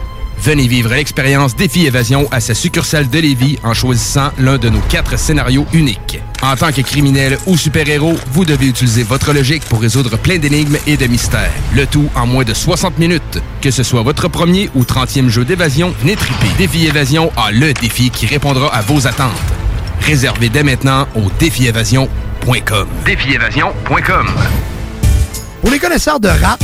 [0.42, 4.80] Venez vivre l'expérience Défi Évasion à sa succursale de Lévis en choisissant l'un de nos
[4.80, 6.22] quatre scénarios uniques.
[6.42, 10.78] En tant que criminel ou super-héros, vous devez utiliser votre logique pour résoudre plein d'énigmes
[10.88, 11.52] et de mystères.
[11.76, 13.42] Le tout en moins de 60 minutes.
[13.62, 16.48] Que ce soit votre premier ou 30e jeu d'évasion, venez triper.
[16.58, 19.34] Défi Évasion a le défi qui répondra à vos attentes.
[20.02, 22.88] Réservez dès maintenant au défiévasion.com.
[23.06, 24.28] Défiévasion.com.
[25.60, 26.64] Pour les connaisseurs de rap,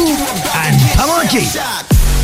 [0.00, 1.44] à ne pas manquer.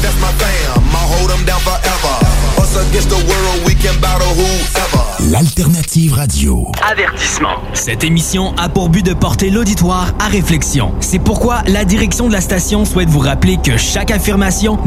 [0.03, 2.14] That's my fam, I'll hold them down forever.
[2.59, 5.31] Us against the world, we can battle whoever.
[5.31, 6.70] L'alternative radio.
[6.83, 7.61] Avertissement.
[7.74, 10.95] Cette émission a pour but de porter l'auditoire à réflexion.
[11.01, 14.79] C'est pourquoi la direction de la station souhaite vous rappeler que chaque affirmation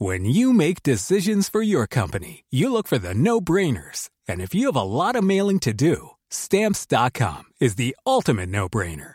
[0.00, 4.10] When you make decisions for your company, you look for the no-brainers.
[4.28, 9.14] And if you have a lot of mailing to do, stamps.com is the ultimate no-brainer.